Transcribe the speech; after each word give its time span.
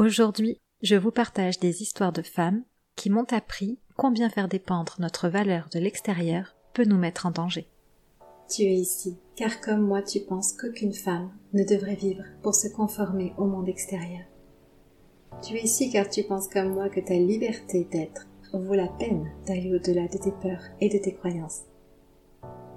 Aujourd'hui, 0.00 0.56
je 0.80 0.96
vous 0.96 1.10
partage 1.10 1.58
des 1.58 1.82
histoires 1.82 2.10
de 2.10 2.22
femmes 2.22 2.64
qui 2.96 3.10
m'ont 3.10 3.26
appris 3.32 3.78
combien 3.98 4.30
faire 4.30 4.48
dépendre 4.48 4.96
notre 4.98 5.28
valeur 5.28 5.68
de 5.74 5.78
l'extérieur 5.78 6.56
peut 6.72 6.86
nous 6.86 6.96
mettre 6.96 7.26
en 7.26 7.30
danger. 7.30 7.68
Tu 8.48 8.62
es 8.62 8.76
ici, 8.76 9.18
car 9.36 9.60
comme 9.60 9.82
moi 9.82 10.00
tu 10.00 10.20
penses 10.20 10.54
qu'aucune 10.54 10.94
femme 10.94 11.30
ne 11.52 11.64
devrait 11.64 11.96
vivre 11.96 12.24
pour 12.42 12.54
se 12.54 12.68
conformer 12.68 13.34
au 13.36 13.44
monde 13.44 13.68
extérieur. 13.68 14.22
Tu 15.42 15.56
es 15.56 15.64
ici 15.64 15.90
car 15.90 16.08
tu 16.08 16.22
penses 16.22 16.48
comme 16.48 16.72
moi 16.72 16.88
que 16.88 17.00
ta 17.00 17.12
liberté 17.12 17.86
d'être 17.92 18.26
vaut 18.54 18.72
la 18.72 18.88
peine 18.88 19.30
d'aller 19.46 19.74
au-delà 19.74 20.08
de 20.08 20.16
tes 20.16 20.32
peurs 20.32 20.64
et 20.80 20.88
de 20.88 20.96
tes 20.96 21.12
croyances. 21.12 21.64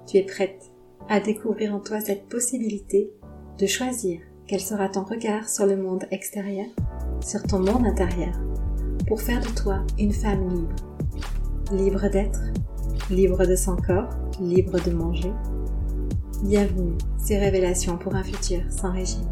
Tu 0.06 0.18
es 0.18 0.24
prête 0.24 0.70
à 1.08 1.20
découvrir 1.20 1.74
en 1.74 1.80
toi 1.80 2.02
cette 2.02 2.28
possibilité 2.28 3.10
de 3.58 3.66
choisir 3.66 4.20
quel 4.46 4.60
sera 4.60 4.90
ton 4.90 5.04
regard 5.04 5.48
sur 5.48 5.64
le 5.64 5.76
monde 5.76 6.04
extérieur, 6.10 6.66
sur 7.24 7.42
ton 7.42 7.60
monde 7.60 7.86
intérieur, 7.86 8.34
pour 9.08 9.20
faire 9.20 9.40
de 9.40 9.48
toi 9.48 9.80
une 9.98 10.12
femme 10.12 10.48
libre. 10.48 10.74
Libre 11.72 12.08
d'être, 12.10 12.40
libre 13.08 13.46
de 13.46 13.56
son 13.56 13.76
corps, 13.76 14.10
libre 14.38 14.78
de 14.84 14.90
manger. 14.90 15.32
Bienvenue, 16.42 16.92
ces 17.16 17.38
révélations 17.38 17.96
pour 17.96 18.14
un 18.14 18.22
futur 18.22 18.60
sans 18.68 18.92
régime. 18.92 19.26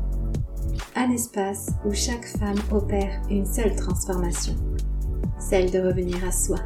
Un 0.97 1.11
espace 1.11 1.69
où 1.85 1.93
chaque 1.93 2.25
femme 2.25 2.59
opère 2.71 3.21
une 3.29 3.45
seule 3.45 3.77
transformation, 3.77 4.55
celle 5.39 5.71
de 5.71 5.79
revenir 5.79 6.17
à 6.27 6.33
soi, 6.33 6.59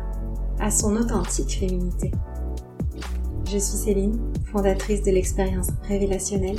à 0.61 0.70
son 0.70 0.95
authentique 0.97 1.58
féminité. 1.58 2.12
Je 3.47 3.58
suis 3.58 3.78
Céline, 3.78 4.20
fondatrice 4.52 5.02
de 5.02 5.11
l'expérience 5.11 5.70
révélationnelle 5.88 6.58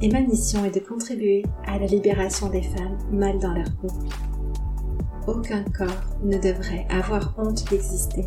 et 0.00 0.08
ma 0.10 0.20
mission 0.20 0.64
est 0.64 0.74
de 0.74 0.80
contribuer 0.80 1.42
à 1.66 1.78
la 1.78 1.86
libération 1.86 2.48
des 2.50 2.62
femmes 2.62 2.98
mal 3.10 3.38
dans 3.38 3.54
leur 3.54 3.72
peau. 3.76 3.88
Aucun 5.26 5.64
corps 5.64 6.18
ne 6.22 6.38
devrait 6.38 6.86
avoir 6.90 7.34
honte 7.38 7.68
d'exister 7.70 8.26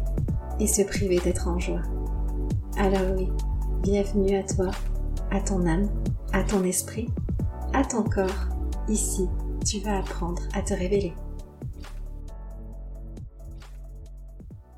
et 0.59 0.67
se 0.67 0.81
priver 0.81 1.19
d'être 1.19 1.47
en 1.47 1.59
joie. 1.59 1.83
Alors 2.77 3.15
oui, 3.17 3.29
bienvenue 3.83 4.35
à 4.37 4.43
toi, 4.43 4.71
à 5.31 5.39
ton 5.39 5.65
âme, 5.65 5.89
à 6.33 6.43
ton 6.43 6.63
esprit, 6.63 7.07
à 7.73 7.83
ton 7.83 8.03
corps. 8.03 8.47
Ici, 8.87 9.27
tu 9.65 9.79
vas 9.79 9.99
apprendre 9.99 10.41
à 10.53 10.61
te 10.61 10.73
révéler. 10.73 11.13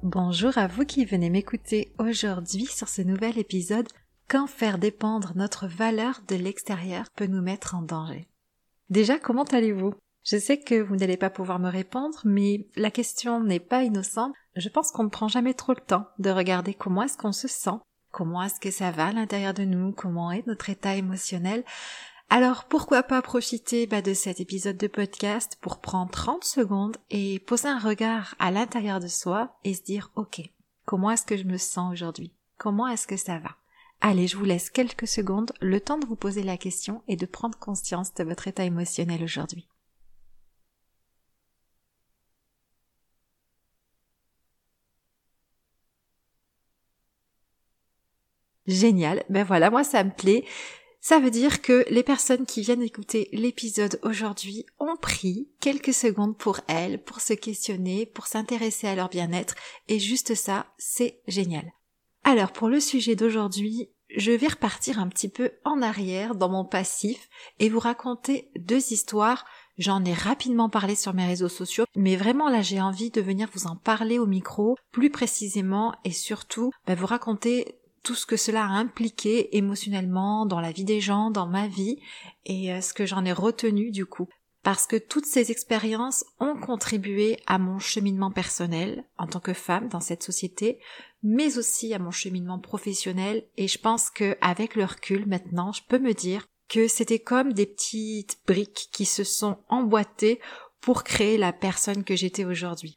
Bonjour 0.03 0.57
à 0.57 0.67
vous 0.67 0.83
qui 0.83 1.05
venez 1.05 1.29
m'écouter 1.29 1.93
aujourd'hui 1.99 2.65
sur 2.65 2.89
ce 2.89 3.01
nouvel 3.01 3.37
épisode 3.37 3.87
quand 4.31 4.47
faire 4.47 4.77
dépendre 4.77 5.33
notre 5.35 5.67
valeur 5.67 6.21
de 6.29 6.37
l'extérieur 6.37 7.03
peut 7.17 7.25
nous 7.25 7.41
mettre 7.41 7.75
en 7.75 7.81
danger. 7.81 8.29
Déjà, 8.89 9.19
comment 9.19 9.43
allez-vous? 9.43 9.93
Je 10.23 10.37
sais 10.37 10.57
que 10.57 10.81
vous 10.81 10.95
n'allez 10.95 11.17
pas 11.17 11.29
pouvoir 11.29 11.59
me 11.59 11.67
répondre, 11.67 12.21
mais 12.23 12.69
la 12.77 12.91
question 12.91 13.43
n'est 13.43 13.59
pas 13.59 13.83
innocente. 13.83 14.33
Je 14.55 14.69
pense 14.69 14.91
qu'on 14.91 15.03
ne 15.03 15.09
prend 15.09 15.27
jamais 15.27 15.53
trop 15.53 15.73
le 15.73 15.81
temps 15.81 16.07
de 16.17 16.29
regarder 16.29 16.73
comment 16.73 17.03
est-ce 17.03 17.17
qu'on 17.17 17.33
se 17.33 17.49
sent, 17.49 17.75
comment 18.11 18.41
est-ce 18.41 18.61
que 18.61 18.71
ça 18.71 18.91
va 18.91 19.07
à 19.07 19.11
l'intérieur 19.11 19.53
de 19.53 19.65
nous, 19.65 19.91
comment 19.91 20.31
est 20.31 20.47
notre 20.47 20.69
état 20.69 20.95
émotionnel. 20.95 21.65
Alors 22.29 22.63
pourquoi 22.63 23.03
pas 23.03 23.21
profiter 23.21 23.85
bah, 23.85 24.01
de 24.01 24.13
cet 24.13 24.39
épisode 24.39 24.77
de 24.77 24.87
podcast 24.87 25.57
pour 25.59 25.81
prendre 25.81 26.11
30 26.11 26.45
secondes 26.45 26.95
et 27.09 27.39
poser 27.39 27.67
un 27.67 27.79
regard 27.79 28.35
à 28.39 28.49
l'intérieur 28.49 29.01
de 29.01 29.07
soi 29.07 29.57
et 29.65 29.73
se 29.73 29.83
dire 29.83 30.09
ok, 30.15 30.39
comment 30.85 31.11
est-ce 31.11 31.25
que 31.25 31.35
je 31.35 31.43
me 31.43 31.57
sens 31.57 31.91
aujourd'hui? 31.91 32.33
Comment 32.57 32.87
est-ce 32.87 33.07
que 33.07 33.17
ça 33.17 33.37
va? 33.37 33.57
Allez, 34.03 34.27
je 34.27 34.35
vous 34.35 34.45
laisse 34.45 34.71
quelques 34.71 35.07
secondes, 35.07 35.51
le 35.61 35.79
temps 35.79 35.99
de 35.99 36.07
vous 36.07 36.15
poser 36.15 36.41
la 36.41 36.57
question 36.57 37.03
et 37.07 37.15
de 37.15 37.25
prendre 37.27 37.57
conscience 37.59 38.13
de 38.15 38.23
votre 38.23 38.47
état 38.47 38.63
émotionnel 38.65 39.23
aujourd'hui. 39.23 39.67
Génial, 48.65 49.23
ben 49.29 49.43
voilà, 49.43 49.69
moi 49.69 49.83
ça 49.83 50.03
me 50.03 50.11
plaît. 50.11 50.45
Ça 50.99 51.19
veut 51.19 51.31
dire 51.31 51.61
que 51.61 51.85
les 51.89 52.03
personnes 52.03 52.45
qui 52.45 52.61
viennent 52.61 52.81
écouter 52.81 53.29
l'épisode 53.33 53.99
aujourd'hui 54.03 54.65
ont 54.79 54.95
pris 54.95 55.49
quelques 55.59 55.93
secondes 55.93 56.37
pour 56.37 56.59
elles, 56.67 57.03
pour 57.03 57.21
se 57.21 57.33
questionner, 57.33 58.05
pour 58.05 58.27
s'intéresser 58.27 58.87
à 58.87 58.95
leur 58.95 59.09
bien-être, 59.09 59.55
et 59.87 59.99
juste 59.99 60.35
ça, 60.35 60.67
c'est 60.77 61.21
génial. 61.27 61.71
Alors 62.23 62.51
pour 62.51 62.69
le 62.69 62.79
sujet 62.79 63.15
d'aujourd'hui, 63.15 63.89
je 64.15 64.31
vais 64.31 64.47
repartir 64.47 64.99
un 64.99 65.07
petit 65.07 65.29
peu 65.29 65.51
en 65.63 65.81
arrière 65.81 66.35
dans 66.35 66.49
mon 66.49 66.65
passif 66.65 67.29
et 67.59 67.69
vous 67.69 67.79
raconter 67.79 68.51
deux 68.57 68.91
histoires. 68.91 69.45
J'en 69.77 70.03
ai 70.03 70.13
rapidement 70.13 70.69
parlé 70.69 70.95
sur 70.95 71.13
mes 71.13 71.25
réseaux 71.25 71.49
sociaux, 71.49 71.85
mais 71.95 72.15
vraiment 72.15 72.49
là 72.49 72.61
j'ai 72.61 72.81
envie 72.81 73.09
de 73.09 73.21
venir 73.21 73.49
vous 73.53 73.67
en 73.67 73.75
parler 73.75 74.19
au 74.19 74.27
micro 74.27 74.75
plus 74.91 75.09
précisément 75.09 75.93
et 76.03 76.11
surtout 76.11 76.71
bah, 76.85 76.95
vous 76.95 77.07
raconter 77.07 77.79
tout 78.03 78.15
ce 78.15 78.25
que 78.25 78.37
cela 78.37 78.65
a 78.65 78.69
impliqué 78.69 79.55
émotionnellement 79.57 80.45
dans 80.45 80.59
la 80.59 80.71
vie 80.71 80.85
des 80.85 81.01
gens, 81.01 81.31
dans 81.31 81.47
ma 81.47 81.67
vie 81.67 81.97
et 82.45 82.73
euh, 82.73 82.81
ce 82.81 82.93
que 82.93 83.05
j'en 83.05 83.25
ai 83.25 83.33
retenu 83.33 83.91
du 83.91 84.05
coup 84.05 84.27
parce 84.63 84.85
que 84.85 84.95
toutes 84.95 85.25
ces 85.25 85.51
expériences 85.51 86.23
ont 86.39 86.55
contribué 86.55 87.39
à 87.47 87.57
mon 87.57 87.79
cheminement 87.79 88.31
personnel 88.31 89.03
en 89.17 89.27
tant 89.27 89.39
que 89.39 89.53
femme 89.53 89.87
dans 89.89 89.99
cette 89.99 90.23
société, 90.23 90.79
mais 91.23 91.57
aussi 91.57 91.93
à 91.93 91.99
mon 91.99 92.11
cheminement 92.11 92.59
professionnel 92.59 93.45
et 93.57 93.67
je 93.67 93.77
pense 93.77 94.09
que 94.09 94.37
avec 94.41 94.75
le 94.75 94.85
recul 94.85 95.27
maintenant, 95.27 95.71
je 95.71 95.81
peux 95.87 95.99
me 95.99 96.13
dire 96.13 96.47
que 96.67 96.87
c'était 96.87 97.19
comme 97.19 97.53
des 97.53 97.65
petites 97.65 98.39
briques 98.47 98.89
qui 98.91 99.05
se 99.05 99.23
sont 99.23 99.57
emboîtées 99.69 100.39
pour 100.79 101.03
créer 101.03 101.37
la 101.37 101.53
personne 101.53 102.03
que 102.03 102.15
j'étais 102.15 102.45
aujourd'hui. 102.45 102.95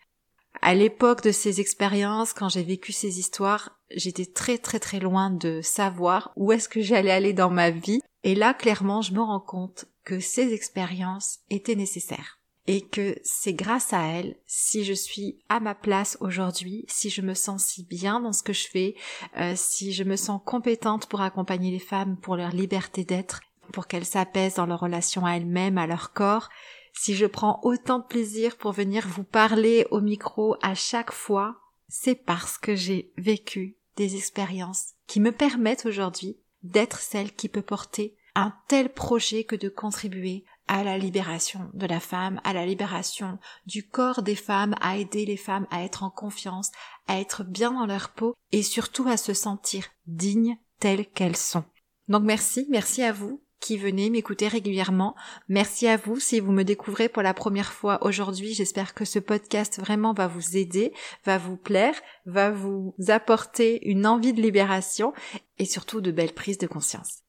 À 0.62 0.74
l'époque 0.74 1.22
de 1.22 1.32
ces 1.32 1.60
expériences, 1.60 2.32
quand 2.32 2.48
j'ai 2.48 2.62
vécu 2.62 2.92
ces 2.92 3.18
histoires, 3.18 3.78
j'étais 3.90 4.26
très 4.26 4.58
très 4.58 4.78
très 4.78 5.00
loin 5.00 5.30
de 5.30 5.60
savoir 5.60 6.32
où 6.36 6.52
est-ce 6.52 6.68
que 6.68 6.80
j'allais 6.80 7.10
aller 7.10 7.32
dans 7.32 7.50
ma 7.50 7.70
vie. 7.70 8.00
Et 8.22 8.34
là, 8.34 8.54
clairement, 8.54 9.02
je 9.02 9.12
me 9.12 9.20
rends 9.20 9.40
compte 9.40 9.86
que 10.04 10.20
ces 10.20 10.52
expériences 10.52 11.40
étaient 11.50 11.74
nécessaires 11.74 12.38
et 12.66 12.80
que 12.80 13.16
c'est 13.22 13.52
grâce 13.52 13.92
à 13.92 14.02
elles 14.06 14.36
si 14.47 14.84
je 14.84 14.94
suis 14.94 15.38
à 15.48 15.60
ma 15.60 15.75
place 15.75 16.16
aujourd'hui, 16.20 16.84
si 16.88 17.10
je 17.10 17.20
me 17.20 17.34
sens 17.34 17.64
si 17.64 17.84
bien 17.84 18.20
dans 18.20 18.32
ce 18.32 18.42
que 18.42 18.52
je 18.52 18.69
fais, 18.69 18.94
euh, 19.38 19.52
si 19.54 19.92
je 19.92 20.04
me 20.04 20.16
sens 20.16 20.41
compétente 20.44 21.06
pour 21.06 21.20
accompagner 21.20 21.70
les 21.70 21.78
femmes 21.78 22.16
pour 22.16 22.36
leur 22.36 22.50
liberté 22.50 23.04
d'être, 23.04 23.41
pour 23.72 23.86
qu'elles 23.86 24.06
s'apaisent 24.06 24.54
dans 24.54 24.66
leur 24.66 24.80
relation 24.80 25.26
à 25.26 25.32
elles-mêmes, 25.32 25.78
à 25.78 25.86
leur 25.86 26.12
corps, 26.12 26.48
si 26.94 27.14
je 27.14 27.26
prends 27.26 27.60
autant 27.64 27.98
de 27.98 28.04
plaisir 28.04 28.56
pour 28.56 28.72
venir 28.72 29.06
vous 29.08 29.25
parler 29.25 29.86
au 29.91 30.00
micro 30.00 30.56
à 30.62 30.75
chaque 30.75 31.12
fois, 31.12 31.56
c'est 31.88 32.14
parce 32.14 32.56
que 32.56 32.75
j'ai 32.75 33.12
vécu 33.16 33.76
des 33.96 34.16
expériences 34.16 34.94
qui 35.06 35.20
me 35.20 35.32
permettent 35.32 35.86
aujourd'hui 35.86 36.38
d'être 36.62 36.98
celle 36.98 37.32
qui 37.32 37.48
peut 37.48 37.62
porter 37.62 38.16
un 38.34 38.52
tel 38.69 38.92
projet 38.92 39.44
que 39.44 39.54
de 39.54 39.69
contribuer 39.69 40.44
à 40.69 40.82
la 40.84 40.98
libération 40.98 41.70
de 41.75 41.86
la 41.86 42.00
femme, 42.00 42.41
à 42.44 42.52
la 42.52 42.66
libération 42.66 43.38
du 43.66 43.86
corps 43.86 44.22
des 44.22 44.34
femmes, 44.34 44.75
à 44.80 44.97
aider 44.97 45.26
les 45.26 45.36
femmes 45.36 45.66
à 45.70 45.82
être 45.82 46.02
en 46.02 46.10
confiance, 46.10 46.70
à 47.06 47.20
être 47.20 47.44
bien 47.44 47.72
dans 47.72 47.86
leur 47.86 48.10
peau 48.10 48.34
et 48.52 48.62
surtout 48.62 49.06
à 49.08 49.16
se 49.16 49.34
sentir 49.34 49.86
dignes 50.06 50.56
telles 50.80 51.06
qu'elles 51.06 51.36
sont. 51.36 51.64
Donc 52.08 52.22
merci, 52.22 52.66
merci 52.70 53.02
à 53.02 53.12
vous 53.12 53.42
qui 53.64 53.78
venez 53.78 54.10
m'écouter 54.10 54.47
régulièrement. 54.47 55.14
Merci 55.48 55.86
à 55.86 55.97
vous 55.97 56.20
si 56.20 56.38
vous 56.38 56.52
me 56.52 56.64
découvrez 56.64 57.08
pour 57.08 57.22
la 57.22 57.32
première 57.32 57.72
fois 57.72 58.04
aujourd'hui. 58.04 58.52
J'espère 58.52 58.92
que 58.92 59.06
ce 59.06 59.19
podcast 59.19 59.81
vraiment 59.81 60.12
va 60.12 60.26
vous 60.26 60.58
aider, 60.58 60.92
va 61.25 61.38
vous 61.38 61.56
plaire, 61.56 61.94
va 62.26 62.50
vous 62.50 62.94
apporter 63.08 63.88
une 63.88 64.06
envie 64.06 64.34
de 64.34 64.42
libération 64.42 65.14
et 65.58 65.64
surtout 65.64 66.02
de 66.02 66.10
belles 66.10 66.34
prises 66.34 66.58
de 66.58 66.66
conscience. 66.66 67.22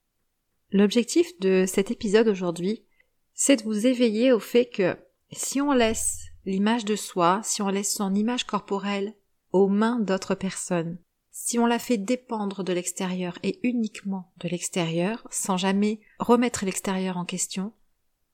L'objectif 0.72 1.40
de 1.40 1.64
cet 1.66 1.90
épisode 1.90 2.28
aujourd'hui, 2.28 2.84
c'est 3.36 3.58
de 3.58 3.64
vous 3.64 3.86
éveiller 3.86 4.32
au 4.32 4.40
fait 4.40 4.66
que 4.66 4.98
si 5.32 5.62
on 5.62 5.74
laisse 5.74 6.24
l'image 6.46 6.86
de 6.86 6.96
soi, 6.96 7.42
si 7.44 7.62
on 7.62 7.68
laisse 7.68 7.94
son 7.94 8.16
image 8.16 8.46
corporelle 8.46 9.14
aux 9.52 9.68
mains 9.68 10.00
d'autres 10.00 10.36
personnes, 10.36 10.98
si 11.32 11.60
on 11.60 11.66
la 11.66 11.80
fait 11.80 11.98
dépendre 11.98 12.64
de 12.64 12.72
l'extérieur 12.72 13.38
et 13.44 13.60
uniquement 13.64 14.32
de 14.38 14.48
l'extérieur, 14.48 15.28
sans 15.30 15.58
jamais 15.58 16.00
remettre 16.18 16.64
l'extérieur 16.64 17.18
en 17.18 17.26
question, 17.26 17.74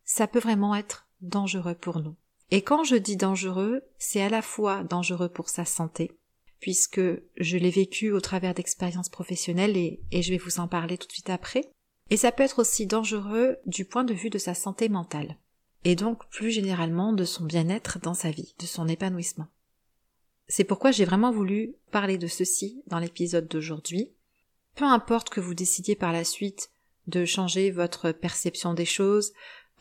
ça 0.06 0.28
peut 0.28 0.40
vraiment 0.40 0.76
être 0.76 1.08
dangereux 1.22 1.76
pour 1.76 2.00
nous. 2.00 2.16
Et 2.52 2.62
quand 2.62 2.84
je 2.84 2.96
dis 2.96 3.18
dangereux, 3.18 3.82
c'est 3.98 4.22
à 4.22 4.30
la 4.30 4.44
fois 4.44 4.84
dangereux 4.84 5.30
pour 5.30 5.50
sa 5.50 5.66
santé, 5.66 6.12
puisque 6.60 7.02
je 7.38 7.58
l'ai 7.58 7.72
vécu 7.72 8.12
au 8.12 8.20
travers 8.20 8.54
d'expériences 8.54 9.10
professionnelles 9.10 9.78
et, 9.78 10.04
et 10.12 10.22
je 10.22 10.32
vais 10.32 10.38
vous 10.38 10.60
en 10.60 10.68
parler 10.68 10.98
tout 10.98 11.08
de 11.08 11.14
suite 11.14 11.32
après, 11.32 11.72
et 12.12 12.18
ça 12.18 12.34
peut 12.34 12.44
être 12.44 12.60
aussi 12.60 12.86
dangereux 12.86 13.58
du 13.66 13.86
point 13.86 14.04
de 14.04 14.14
vue 14.14 14.30
de 14.30 14.38
sa 14.38 14.54
santé 14.54 14.90
mentale. 14.90 15.38
Et 15.86 15.96
donc 15.96 16.30
plus 16.30 16.52
généralement 16.52 17.14
de 17.14 17.24
son 17.24 17.46
bien-être 17.46 18.00
dans 18.00 18.14
sa 18.14 18.30
vie, 18.30 18.54
de 18.60 18.66
son 18.66 18.88
épanouissement. 18.90 19.48
C'est 20.50 20.66
pourquoi 20.66 20.92
j'ai 20.92 21.06
vraiment 21.06 21.32
voulu 21.32 21.74
parler 21.90 22.18
de 22.18 22.28
ceci 22.28 22.84
dans 22.88 23.00
l'épisode 23.00 23.48
d'aujourd'hui. 23.48 24.12
Peu 24.76 24.84
importe 24.84 25.30
que 25.30 25.40
vous 25.40 25.54
décidiez 25.54 25.96
par 25.96 26.12
la 26.12 26.26
suite 26.26 26.70
de 27.08 27.24
changer 27.24 27.72
votre 27.72 28.12
perception 28.12 28.74
des 28.74 28.86
choses, 28.86 29.32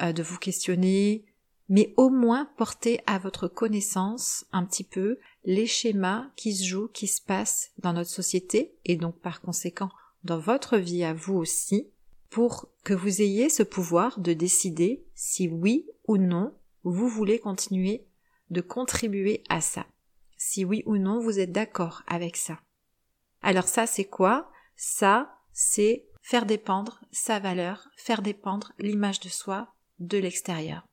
euh, 0.00 0.12
de 0.12 0.23
vous 0.23 0.38
questionner, 0.38 1.25
mais 1.69 1.93
au 1.97 2.11
moins 2.11 2.49
porter 2.56 3.00
à 3.06 3.19
votre 3.19 3.49
connaissance 3.49 4.44
un 4.53 4.65
petit 4.65 4.85
peu 4.85 5.19
les 5.44 5.67
schémas 5.67 6.29
qui 6.37 6.55
se 6.55 6.65
jouent, 6.65 6.88
qui 6.88 7.09
se 7.09 7.21
passent 7.21 7.73
dans 7.79 7.93
notre 7.93 8.11
société 8.11 8.77
et 8.85 8.94
donc 8.94 9.19
par 9.19 9.41
conséquent 9.41 9.91
dans 10.23 10.38
votre 10.38 10.77
vie 10.77 11.03
à 11.03 11.15
vous 11.15 11.35
aussi, 11.35 11.91
pour 12.31 12.69
que 12.85 12.94
vous 12.94 13.21
ayez 13.21 13.49
ce 13.49 13.62
pouvoir 13.62 14.19
de 14.21 14.32
décider 14.32 15.05
si 15.15 15.49
oui 15.49 15.87
ou 16.06 16.17
non 16.17 16.55
vous 16.82 17.09
voulez 17.09 17.38
continuer 17.38 18.06
de 18.49 18.61
contribuer 18.61 19.44
à 19.49 19.61
ça. 19.61 19.87
Si 20.38 20.65
oui 20.65 20.82
ou 20.87 20.97
non 20.97 21.21
vous 21.21 21.38
êtes 21.38 21.53
d'accord 21.53 22.03
avec 22.06 22.37
ça. 22.37 22.59
Alors 23.43 23.69
ça 23.69 23.87
c'est 23.87 24.06
quoi? 24.06 24.50
Ça 24.77 25.37
c'est 25.53 26.06
faire 26.23 26.47
dépendre 26.47 27.00
sa 27.11 27.38
valeur, 27.38 27.88
faire 27.97 28.23
dépendre 28.23 28.73
l'image 28.79 29.21
de 29.21 29.29
soi 29.29 29.75
de 29.99 30.19
l'extérieur. 30.19 30.87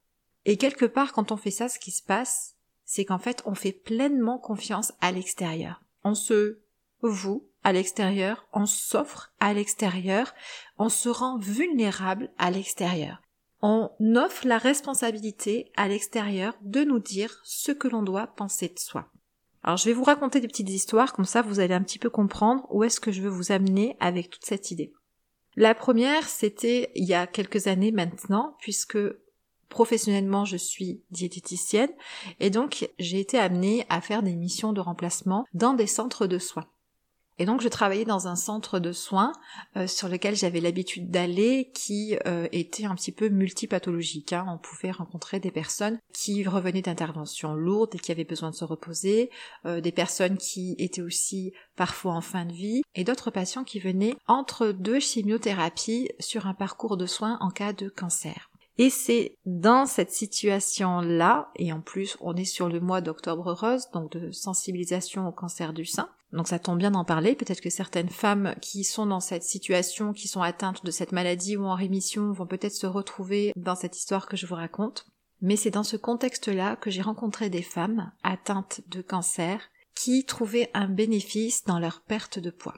Et 0.45 0.57
quelque 0.57 0.86
part 0.86 1.13
quand 1.13 1.31
on 1.31 1.38
fait 1.38 1.51
ça 1.51 1.69
ce 1.69 1.80
qui 1.80 1.92
se 1.92 2.04
passe, 2.04 2.56
c'est 2.84 3.06
qu'en 3.06 3.19
fait 3.19 3.44
on 3.45 3.56
fait 3.56 3.72
pleinement 3.72 4.39
confiance 4.39 4.94
à 5.01 5.12
l'extérieur. 5.12 5.84
On 6.04 6.16
se 6.16 6.60
voue 7.01 7.48
l'extérieur, 7.71 8.47
on 8.53 8.65
s'offre 8.65 9.33
à 9.39 9.53
l'extérieur, 9.53 10.33
on 10.77 10.89
se 10.89 11.09
rend 11.09 11.37
vulnérable 11.37 12.31
à 12.37 12.51
l'extérieur. 12.51 13.21
On 13.61 13.89
offre 14.15 14.47
la 14.47 14.57
responsabilité 14.57 15.71
à 15.75 15.87
l'extérieur 15.87 16.55
de 16.61 16.83
nous 16.83 16.99
dire 16.99 17.41
ce 17.43 17.71
que 17.71 17.87
l'on 17.87 18.03
doit 18.03 18.27
penser 18.27 18.67
de 18.69 18.79
soi. 18.79 19.09
Alors 19.63 19.77
je 19.77 19.85
vais 19.85 19.93
vous 19.93 20.03
raconter 20.03 20.39
des 20.39 20.47
petites 20.47 20.69
histoires, 20.69 21.13
comme 21.13 21.25
ça 21.25 21.41
vous 21.41 21.59
allez 21.59 21.73
un 21.73 21.81
petit 21.81 21.99
peu 21.99 22.09
comprendre 22.09 22.65
où 22.69 22.83
est-ce 22.83 22.99
que 22.99 23.11
je 23.11 23.21
veux 23.21 23.29
vous 23.29 23.51
amener 23.51 23.97
avec 23.99 24.29
toute 24.29 24.45
cette 24.45 24.71
idée. 24.71 24.93
La 25.55 25.73
première, 25.73 26.29
c'était 26.29 26.91
il 26.93 27.05
y 27.05 27.15
a 27.15 27.25
quelques 27.25 27.65
années 27.65 27.91
maintenant, 27.91 28.55
puisque 28.59 28.99
professionnellement 29.69 30.45
je 30.45 30.55
suis 30.55 31.01
diététicienne, 31.09 31.89
et 32.39 32.51
donc 32.51 32.89
j'ai 32.99 33.19
été 33.19 33.39
amenée 33.39 33.85
à 33.89 33.99
faire 33.99 34.21
des 34.21 34.35
missions 34.35 34.71
de 34.71 34.79
remplacement 34.79 35.45
dans 35.53 35.73
des 35.73 35.87
centres 35.87 36.27
de 36.27 36.37
soins. 36.37 36.67
Et 37.39 37.45
donc 37.45 37.62
je 37.62 37.68
travaillais 37.68 38.06
dans 38.06 38.28
un 38.28 38.36
centre 38.36 38.80
de 38.80 38.92
soins 38.92 39.31
euh, 39.75 39.86
sur 39.86 40.10
lequel 40.10 40.36
j'avais 40.36 40.60
l'habitude 40.60 41.12
d'aller 41.12 41.72
qui 41.74 42.18
euh, 42.25 42.48
était 42.51 42.86
un 42.86 42.95
petit 42.95 43.12
peu 43.12 43.30
multipathologique. 43.30 44.34
Hein. 44.34 44.45
On 44.50 44.57
pouvait 44.57 44.92
rencontrer 44.92 45.39
des 45.39 45.51
personnes 45.51 46.00
qui 46.13 46.44
revenaient 46.48 46.81
d'interventions 46.81 47.54
lourdes 47.54 47.94
et 47.94 48.00
qui 48.00 48.12
avaient 48.12 48.24
besoin 48.24 48.50
de 48.50 48.56
se 48.56 48.66
reposer, 48.66 49.30
euh, 49.66 49.81
des 49.81 49.92
personnes 49.92 50.38
qui 50.38 50.75
étaient 50.80 51.01
aussi 51.01 51.54
parfois 51.75 52.13
en 52.13 52.22
fin 52.22 52.45
de 52.45 52.54
vie, 52.54 52.81
et 52.95 53.04
d'autres 53.04 53.30
patients 53.30 53.63
qui 53.63 53.80
venaient 53.80 54.16
entre 54.28 54.68
deux 54.69 55.00
chimiothérapies 55.00 56.10
sur 56.19 56.48
un 56.48 56.54
parcours 56.56 56.98
de 56.98 57.06
soins 57.06 57.38
en 57.39 57.51
cas 57.51 57.74
de 57.74 57.89
cancer. 57.89 58.50
Et 58.80 58.89
c'est 58.92 59.38
dans 59.45 59.86
cette 59.88 60.12
situation-là, 60.12 61.50
et 61.56 61.74
en 61.74 61.81
plus 61.81 62.16
on 62.19 62.36
est 62.36 62.45
sur 62.45 62.69
le 62.69 62.80
mois 62.80 63.01
d'octobre 63.01 63.51
rose, 63.54 63.89
donc 63.92 64.12
de 64.12 64.31
sensibilisation 64.31 65.28
au 65.28 65.31
cancer 65.31 65.74
du 65.74 65.86
sein, 65.86 66.10
donc 66.33 66.47
ça 66.47 66.59
tombe 66.59 66.77
bien 66.77 66.91
d'en 66.91 67.06
parler, 67.06 67.35
peut-être 67.35 67.62
que 67.62 67.69
certaines 67.69 68.09
femmes 68.09 68.56
qui 68.62 68.83
sont 68.83 69.06
dans 69.06 69.21
cette 69.21 69.44
situation, 69.44 70.12
qui 70.12 70.27
sont 70.27 70.41
atteintes 70.41 70.83
de 70.83 70.91
cette 70.91 71.13
maladie 71.13 71.56
ou 71.56 71.65
en 71.65 71.75
rémission, 71.75 72.31
vont 72.31 72.45
peut-être 72.45 72.75
se 72.75 72.88
retrouver 72.88 73.53
dans 73.56 73.75
cette 73.75 73.97
histoire 73.97 74.27
que 74.27 74.35
je 74.35 74.45
vous 74.45 74.56
raconte. 74.56 75.07
Mais 75.41 75.56
c'est 75.56 75.71
dans 75.71 75.83
ce 75.83 75.97
contexte-là 75.97 76.75
que 76.75 76.89
j'ai 76.89 77.01
rencontré 77.01 77.50
des 77.50 77.62
femmes 77.62 78.12
atteintes 78.24 78.81
de 78.88 79.01
cancer 79.01 79.69
qui 79.95 80.25
trouvaient 80.25 80.69
un 80.74 80.88
bénéfice 80.88 81.63
dans 81.63 81.79
leur 81.79 82.01
perte 82.01 82.39
de 82.39 82.50
poids. 82.50 82.77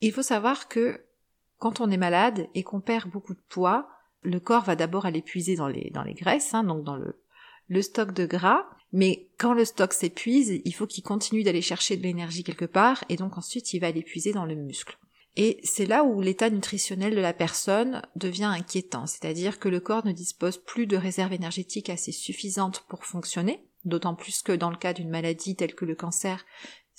Il 0.00 0.12
faut 0.12 0.22
savoir 0.22 0.68
que 0.68 1.04
quand 1.58 1.80
on 1.80 1.90
est 1.90 1.96
malade 1.96 2.48
et 2.54 2.62
qu'on 2.62 2.80
perd 2.80 3.10
beaucoup 3.10 3.34
de 3.34 3.42
poids, 3.48 3.88
le 4.22 4.40
corps 4.40 4.64
va 4.64 4.76
d'abord 4.76 5.06
aller 5.06 5.22
puiser 5.22 5.56
dans 5.56 5.68
les, 5.68 5.92
graisses, 6.14 6.52
hein, 6.52 6.64
donc 6.64 6.84
dans 6.84 6.96
le, 6.96 7.22
le 7.68 7.82
stock 7.82 8.12
de 8.12 8.26
gras, 8.26 8.66
mais 8.92 9.28
quand 9.38 9.54
le 9.54 9.64
stock 9.64 9.92
s'épuise, 9.92 10.60
il 10.64 10.74
faut 10.74 10.86
qu'il 10.86 11.04
continue 11.04 11.42
d'aller 11.42 11.62
chercher 11.62 11.96
de 11.96 12.02
l'énergie 12.02 12.44
quelque 12.44 12.64
part, 12.64 13.04
et 13.08 13.16
donc 13.16 13.38
ensuite 13.38 13.72
il 13.72 13.80
va 13.80 13.90
l'épuiser 13.90 14.32
dans 14.32 14.46
le 14.46 14.54
muscle. 14.54 14.98
Et 15.36 15.60
c'est 15.62 15.86
là 15.86 16.02
où 16.02 16.20
l'état 16.20 16.50
nutritionnel 16.50 17.14
de 17.14 17.20
la 17.20 17.32
personne 17.32 18.02
devient 18.16 18.44
inquiétant, 18.52 19.06
c'est-à-dire 19.06 19.58
que 19.58 19.68
le 19.68 19.80
corps 19.80 20.04
ne 20.04 20.12
dispose 20.12 20.58
plus 20.58 20.86
de 20.86 20.96
réserves 20.96 21.32
énergétiques 21.32 21.88
assez 21.88 22.12
suffisantes 22.12 22.84
pour 22.88 23.04
fonctionner, 23.04 23.64
d'autant 23.84 24.14
plus 24.14 24.42
que 24.42 24.52
dans 24.52 24.70
le 24.70 24.76
cas 24.76 24.92
d'une 24.92 25.08
maladie 25.08 25.54
telle 25.54 25.74
que 25.74 25.84
le 25.84 25.94
cancer, 25.94 26.44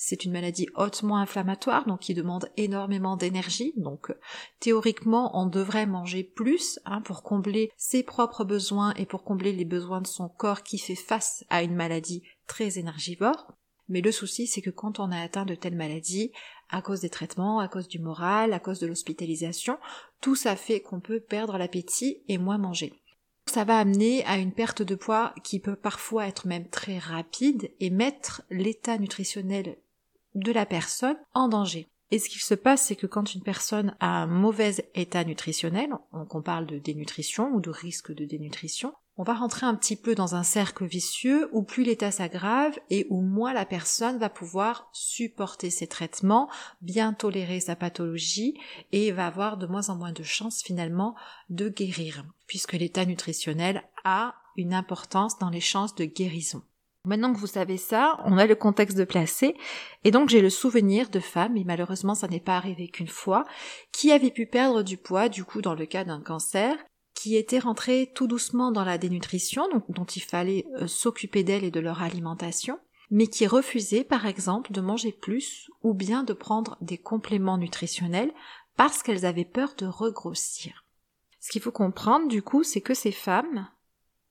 c'est 0.04 0.26
une 0.26 0.32
maladie 0.32 0.68
hautement 0.74 1.18
inflammatoire, 1.18 1.86
donc 1.86 2.00
qui 2.00 2.16
demande 2.16 2.50
énormément 2.58 3.18
d'énergie. 3.18 3.72
Donc 3.78 4.10
euh, 4.10 4.20
théoriquement, 4.60 5.40
on 5.40 5.46
devrait 5.46 5.86
manger 5.86 6.24
plus 6.24 6.80
hein, 6.86 7.02
pour 7.02 7.22
combler 7.22 7.70
ses 7.78 8.02
propres 8.02 8.44
besoins 8.44 8.96
et 8.96 9.06
pour 9.06 9.24
combler 9.24 9.54
les 9.54 9.64
besoins 9.64 10.02
de 10.02 10.08
son 10.08 10.28
corps 10.28 10.64
qui 10.64 10.80
fait 10.80 10.96
face 10.96 11.46
à 11.52 11.62
une 11.62 11.76
maladie 11.76 12.24
très 12.48 12.80
énergivore. 12.80 13.54
Mais 13.90 14.02
le 14.02 14.12
souci, 14.12 14.48
c'est 14.48 14.64
que 14.64 14.72
quand 14.72 15.00
on 15.00 15.12
a 15.12 15.22
atteint 15.22 15.46
de 15.46 15.54
telles 15.54 15.76
maladies, 15.76 16.32
à 16.70 16.82
cause 16.82 17.02
des 17.02 17.10
traitements, 17.10 17.60
à 17.60 17.68
cause 17.68 17.88
du 17.88 18.00
moral, 18.00 18.54
à 18.54 18.60
cause 18.60 18.80
de 18.80 18.88
l'hospitalisation, 18.88 19.78
tout 20.20 20.36
ça 20.36 20.56
fait 20.56 20.80
qu'on 20.80 21.00
peut 21.00 21.20
perdre 21.20 21.60
l'appétit 21.60 22.24
et 22.28 22.40
moins 22.40 22.58
manger 22.58 22.92
ça 23.48 23.64
va 23.66 23.80
amener 23.80 24.24
à 24.26 24.38
une 24.38 24.54
perte 24.54 24.82
de 24.82 24.96
poids 24.96 25.34
qui 25.44 25.60
peut 25.60 25.76
parfois 25.76 26.28
être 26.28 26.48
même 26.48 26.70
très 26.70 27.00
rapide 27.00 27.72
et 27.82 27.90
mettre 27.90 28.44
l'état 28.50 28.98
nutritionnel 28.98 29.78
de 30.36 30.52
la 30.52 30.66
personne 30.66 31.18
en 31.34 31.48
danger. 31.48 31.90
Et 32.12 32.20
ce 32.20 32.28
qu'il 32.28 32.42
se 32.42 32.56
passe, 32.56 32.82
c'est 32.82 32.98
que 32.98 33.08
quand 33.08 33.34
une 33.34 33.42
personne 33.42 33.96
a 34.02 34.24
un 34.24 34.28
mauvais 34.28 34.90
état 34.96 35.24
nutritionnel, 35.24 35.94
on 36.12 36.42
parle 36.42 36.66
de 36.66 36.78
dénutrition 36.78 37.52
ou 37.54 37.62
de 37.62 37.70
risque 37.70 38.14
de 38.14 38.26
dénutrition, 38.26 38.94
on 39.18 39.24
va 39.24 39.34
rentrer 39.34 39.66
un 39.66 39.76
petit 39.76 39.96
peu 39.96 40.16
dans 40.16 40.36
un 40.36 40.44
cercle 40.44 40.86
vicieux 40.86 41.50
où 41.52 41.64
plus 41.64 41.84
l'état 41.84 42.12
s'aggrave 42.12 42.78
et 42.90 43.08
où 43.10 43.22
moins 43.22 43.54
la 43.54 43.66
personne 43.66 44.18
va 44.18 44.30
pouvoir 44.30 44.90
supporter 44.94 45.70
ses 45.70 45.88
traitements, 45.88 46.50
bien 46.82 47.14
tolérer 47.14 47.60
sa 47.60 47.76
pathologie 47.76 48.58
et 48.92 49.12
va 49.12 49.28
avoir 49.28 49.58
de 49.58 49.68
moins 49.68 49.90
en 49.90 49.96
moins 49.96 50.14
de 50.14 50.24
chances 50.24 50.64
finalement 50.64 51.16
de 51.50 51.70
guérir, 51.70 52.26
puisque 52.48 52.74
l'état 52.74 53.06
nutritionnel 53.06 53.84
a 54.04 54.36
une 54.58 54.74
importance 54.74 55.38
dans 55.40 55.50
les 55.50 55.62
chances 55.62 55.96
de 55.96 56.06
guérison. 56.06 56.64
Maintenant 57.06 57.34
que 57.34 57.40
vous 57.40 57.48
savez 57.48 57.78
ça, 57.78 58.20
on 58.26 58.38
a 58.38 58.46
le 58.46 58.54
contexte 58.54 58.96
de 58.96 59.06
placer, 59.06 59.56
et 60.04 60.12
donc 60.12 60.30
j'ai 60.30 60.42
le 60.42 60.52
souvenir 60.52 61.10
de 61.10 61.20
femmes, 61.20 61.58
et 61.58 61.64
malheureusement 61.64 62.14
ça 62.14 62.28
n'est 62.28 62.40
pas 62.40 62.58
arrivé 62.58 62.90
qu'une 62.90 63.08
fois, 63.08 63.44
qui 63.92 64.12
avaient 64.12 64.30
pu 64.30 64.46
perdre 64.46 64.84
du 64.84 64.98
poids, 64.98 65.28
du 65.28 65.44
coup 65.44 65.62
dans 65.62 65.74
le 65.74 65.88
cas 65.88 66.04
d'un 66.04 66.22
cancer, 66.22 66.78
qui 67.16 67.36
étaient 67.36 67.60
rentrées 67.60 68.12
tout 68.14 68.28
doucement 68.28 68.72
dans 68.72 68.84
la 68.84 69.00
dénutrition, 69.00 69.68
donc 69.70 69.90
dont 69.90 70.06
il 70.06 70.22
fallait 70.22 70.66
euh, 70.80 70.88
s'occuper 70.88 71.44
d'elles 71.44 71.64
et 71.64 71.72
de 71.72 71.80
leur 71.80 72.04
alimentation, 72.04 72.80
mais 73.10 73.28
qui 73.28 73.48
refusaient 73.48 74.04
par 74.04 74.28
exemple 74.28 74.72
de 74.72 74.82
manger 74.82 75.12
plus 75.12 75.70
ou 75.82 75.94
bien 75.94 76.24
de 76.24 76.34
prendre 76.34 76.78
des 76.82 76.98
compléments 76.98 77.58
nutritionnels 77.58 78.32
parce 78.78 79.04
qu'elles 79.04 79.26
avaient 79.26 79.44
peur 79.44 79.74
de 79.78 79.86
regrossir. 79.86 80.86
Ce 81.40 81.52
qu'il 81.52 81.62
faut 81.62 81.72
comprendre 81.72 82.28
du 82.28 82.42
coup, 82.42 82.64
c'est 82.64 82.82
que 82.82 82.94
ces 82.94 83.12
femmes, 83.12 83.68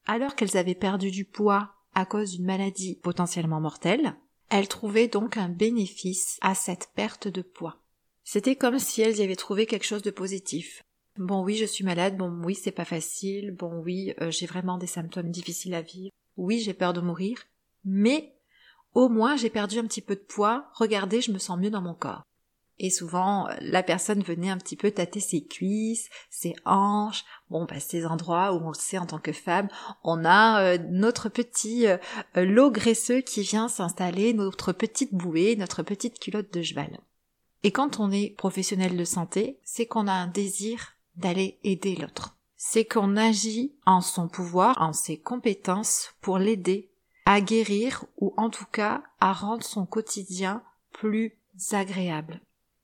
alors 0.07 0.35
qu'elles 0.35 0.57
avaient 0.57 0.75
perdu 0.75 1.11
du 1.11 1.25
poids 1.25 1.75
à 2.01 2.07
cause 2.07 2.33
d'une 2.33 2.47
maladie 2.47 2.97
potentiellement 2.97 3.61
mortelle, 3.61 4.17
elles 4.49 4.69
trouvaient 4.69 5.09
donc 5.09 5.37
un 5.37 5.49
bénéfice 5.49 6.39
à 6.41 6.55
cette 6.55 6.91
perte 6.95 7.29
de 7.29 7.43
poids. 7.43 7.83
C'était 8.25 8.57
comme 8.57 8.79
si 8.79 9.03
elles 9.03 9.19
y 9.19 9.23
avaient 9.23 9.37
trouvé 9.37 9.67
quelque 9.67 9.87
chose 9.87 10.03
de 10.03 10.11
positif. 10.11 10.83
Bon 11.19 11.45
oui, 11.45 11.57
je 11.57 11.67
suis 11.67 11.85
malade, 11.85 12.17
bon 12.17 12.31
oui, 12.45 12.55
c'est 12.55 12.71
pas 12.71 12.87
facile, 12.87 13.51
bon 13.53 13.83
oui, 13.85 14.15
euh, 14.21 14.31
j'ai 14.31 14.47
vraiment 14.47 14.79
des 14.79 14.87
symptômes 14.87 15.31
difficiles 15.31 15.75
à 15.75 15.83
vivre, 15.83 16.13
oui, 16.37 16.61
j'ai 16.61 16.73
peur 16.73 16.93
de 16.95 17.01
mourir, 17.01 17.39
mais 17.85 18.35
au 18.95 19.09
moins 19.09 19.37
j'ai 19.37 19.51
perdu 19.51 19.79
un 19.79 19.87
petit 19.87 20.01
peu 20.01 20.15
de 20.15 20.21
poids, 20.21 20.71
regardez, 20.75 21.21
je 21.21 21.33
me 21.33 21.39
sens 21.39 21.59
mieux 21.59 21.71
dans 21.71 21.83
mon 21.83 21.95
corps. 21.95 22.23
Et 22.83 22.89
souvent, 22.89 23.47
euh, 23.47 23.53
la 23.61 23.83
personne 23.83 24.23
venait 24.23 24.49
un 24.49 24.57
petit 24.57 24.75
peu 24.75 24.91
tâter 24.91 25.21
ses 25.21 25.45
cuisses, 25.45 26.09
ses 26.31 26.57
hanches, 26.65 27.27
bon, 27.51 27.67
bah, 27.67 27.79
ces 27.79 28.07
endroits 28.07 28.55
où 28.55 28.65
on 28.65 28.71
le 28.71 28.75
sait 28.75 28.97
en 28.97 29.05
tant 29.05 29.19
que 29.19 29.33
femme, 29.33 29.69
on 30.03 30.25
a 30.25 30.63
euh, 30.63 30.79
notre 30.89 31.29
petit 31.29 31.87
euh, 31.87 31.99
lot 32.35 32.71
graisseux 32.71 33.21
qui 33.21 33.43
vient 33.43 33.69
s'installer, 33.69 34.33
notre 34.33 34.73
petite 34.73 35.13
bouée, 35.13 35.57
notre 35.57 35.83
petite 35.83 36.19
culotte 36.19 36.55
de 36.55 36.63
cheval. 36.63 36.99
Et 37.65 37.71
quand 37.71 38.01
on 38.01 38.11
est 38.11 38.35
professionnel 38.39 38.97
de 38.97 39.05
santé, 39.05 39.61
c'est 39.63 39.85
qu'on 39.85 40.09
a 40.09 40.15
un 40.15 40.29
désir 40.29 40.95
d'aller 41.17 41.59
aider 41.63 41.97
l'autre. 41.97 42.39
C'est 42.57 42.87
qu'on 42.87 43.19
agit 43.19 43.75
en 43.85 44.01
son 44.01 44.27
pouvoir, 44.27 44.81
en 44.81 44.95
ses 44.95 45.19
compétences 45.19 46.15
pour 46.23 46.39
l'aider 46.39 46.91
à 47.27 47.43
guérir 47.43 48.07
ou 48.17 48.33
en 48.39 48.49
tout 48.49 48.65
cas 48.73 49.03
à 49.21 49.35
rendre 49.35 49.65
son 49.65 49.85
quotidien 49.85 50.63
plus 50.93 51.37
agréable. 51.73 52.41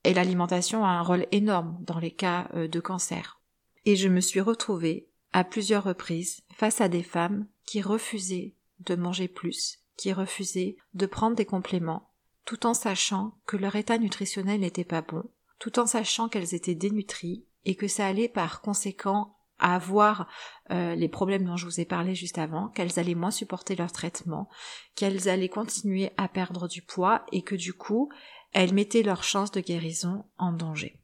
Et 0.07 0.15
l'alimentation 0.15 0.85
a 0.85 0.89
un 0.89 1.03
rôle 1.03 1.27
énorme 1.33 1.77
dans 1.81 1.99
les 1.99 2.13
cas 2.13 2.49
euh, 2.55 2.69
de 2.69 2.79
cancer. 2.79 3.41
Et 3.87 3.97
je 3.97 4.09
me 4.09 4.21
suis 4.21 4.41
retrouvée 4.41 5.09
à 5.33 5.43
plusieurs 5.43 5.83
reprises 5.83 6.43
face 6.55 6.81
à 6.81 6.89
des 6.89 7.03
femmes 7.03 7.49
qui 7.65 7.83
refusaient 7.83 8.55
de 8.79 8.95
manger 8.95 9.27
plus, 9.27 9.81
qui 9.97 10.13
refusaient 10.13 10.77
de 10.95 11.07
prendre 11.07 11.35
des 11.35 11.45
compléments, 11.45 12.09
tout 12.45 12.67
en 12.67 12.75
sachant 12.75 13.37
que 13.47 13.57
leur 13.57 13.75
état 13.75 13.99
nutritionnel 13.99 14.61
n'était 14.61 14.85
pas 14.85 15.03
bon, 15.03 15.25
tout 15.59 15.81
en 15.81 15.87
sachant 15.87 16.29
qu'elles 16.29 16.55
étaient 16.55 16.77
dénutries 16.77 17.45
et 17.65 17.75
que 17.75 17.89
ça 17.89 18.07
allait 18.07 18.29
par 18.29 18.61
conséquent 18.61 19.37
avoir 19.59 20.29
euh, 20.71 20.95
les 20.95 21.09
problèmes 21.09 21.45
dont 21.45 21.57
je 21.57 21.65
vous 21.65 21.81
ai 21.81 21.85
parlé 21.85 22.15
juste 22.15 22.39
avant, 22.39 22.69
qu'elles 22.69 22.99
allaient 22.99 23.15
moins 23.15 23.31
supporter 23.31 23.75
leur 23.75 23.91
traitement, 23.91 24.49
qu'elles 24.95 25.29
allaient 25.29 25.49
continuer 25.49 26.13
à 26.17 26.29
perdre 26.29 26.69
du 26.69 26.83
poids 26.83 27.25
et 27.33 27.43
que 27.43 27.55
du 27.55 27.73
coup, 27.73 28.11
elles 28.57 28.73
mettaient 28.73 29.03
leur 29.03 29.23
chance 29.23 29.51
de 29.51 29.61
guérison 29.61 30.25
en 30.39 30.51
danger. 30.51 30.99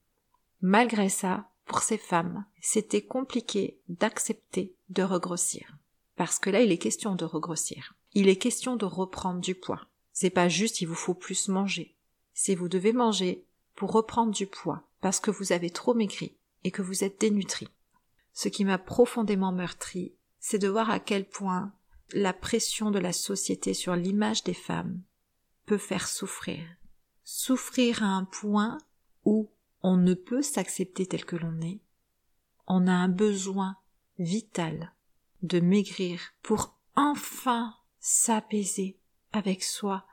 Malgré 0.63 1.11
ça, 1.11 1.51
pour 1.67 1.81
ces 1.81 1.99
femmes, 1.99 2.47
c'était 2.63 3.03
compliqué 3.03 3.79
d'accepter 3.91 4.75
de 4.89 5.03
regrossir. 5.03 5.77
Parce 6.17 6.39
que 6.39 6.49
là, 6.49 6.63
il 6.63 6.73
est 6.73 6.79
question 6.79 7.15
de 7.15 7.27
regrossir. 7.27 7.95
Il 8.15 8.31
est 8.31 8.37
question 8.37 8.77
de 8.77 8.87
reprendre 8.87 9.43
du 9.43 9.55
poids. 9.55 9.83
C'est 10.15 10.31
pas 10.31 10.49
juste 10.49 10.81
il 10.81 10.87
vous 10.87 10.95
faut 10.95 11.13
plus 11.13 11.51
manger. 11.51 11.95
C'est 12.33 12.55
vous 12.55 12.71
devez 12.71 12.95
manger 12.95 13.45
pour 13.75 13.93
reprendre 13.93 14.33
du 14.33 14.47
poids 14.47 14.85
parce 15.03 15.21
que 15.21 15.31
vous 15.31 15.53
avez 15.53 15.69
trop 15.69 15.93
maigri 15.93 16.35
et 16.65 16.71
que 16.71 16.81
vous 16.81 17.05
êtes 17.05 17.21
dénutri. 17.21 17.69
Ce 18.33 18.49
qui 18.49 18.65
m'a 18.65 18.79
profondément 18.79 19.53
meurtri, 19.53 20.15
c'est 20.41 20.59
de 20.59 20.69
voir 20.69 20.89
à 20.89 21.01
quel 21.01 21.29
point 21.29 21.75
la 22.15 22.33
pression 22.33 22.91
de 22.91 22.99
la 22.99 23.13
société 23.13 23.75
sur 23.75 23.95
l'image 23.95 24.43
des 24.43 24.55
femmes 24.55 25.03
peut 25.67 25.77
faire 25.77 26.09
souffrir. 26.09 26.67
Souffrir 27.25 28.02
à 28.02 28.07
un 28.07 28.25
point 28.25 28.79
où 29.25 29.50
on 29.83 29.97
ne 29.97 30.14
peut 30.14 30.43
s'accepter 30.43 31.07
tel 31.07 31.25
que 31.25 31.37
l'on 31.37 31.61
est. 31.61 31.81
On 32.67 32.87
a 32.87 32.93
un 32.93 33.09
besoin 33.09 33.76
vital 34.19 34.93
de 35.43 35.61
maigrir 35.61 36.21
pour 36.43 36.79
enfin 36.95 37.75
s'apaiser 37.99 38.99
avec 39.33 39.62
soi, 39.62 40.05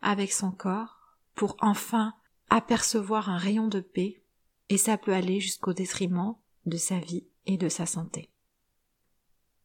avec 0.00 0.32
son 0.32 0.50
corps, 0.50 0.98
pour 1.34 1.56
enfin 1.60 2.14
apercevoir 2.50 3.28
un 3.28 3.38
rayon 3.38 3.68
de 3.68 3.80
paix, 3.80 4.22
et 4.68 4.78
ça 4.78 4.98
peut 4.98 5.12
aller 5.12 5.40
jusqu'au 5.40 5.72
détriment 5.72 6.34
de 6.66 6.76
sa 6.76 6.98
vie 6.98 7.26
et 7.46 7.56
de 7.56 7.68
sa 7.68 7.86
santé. 7.86 8.30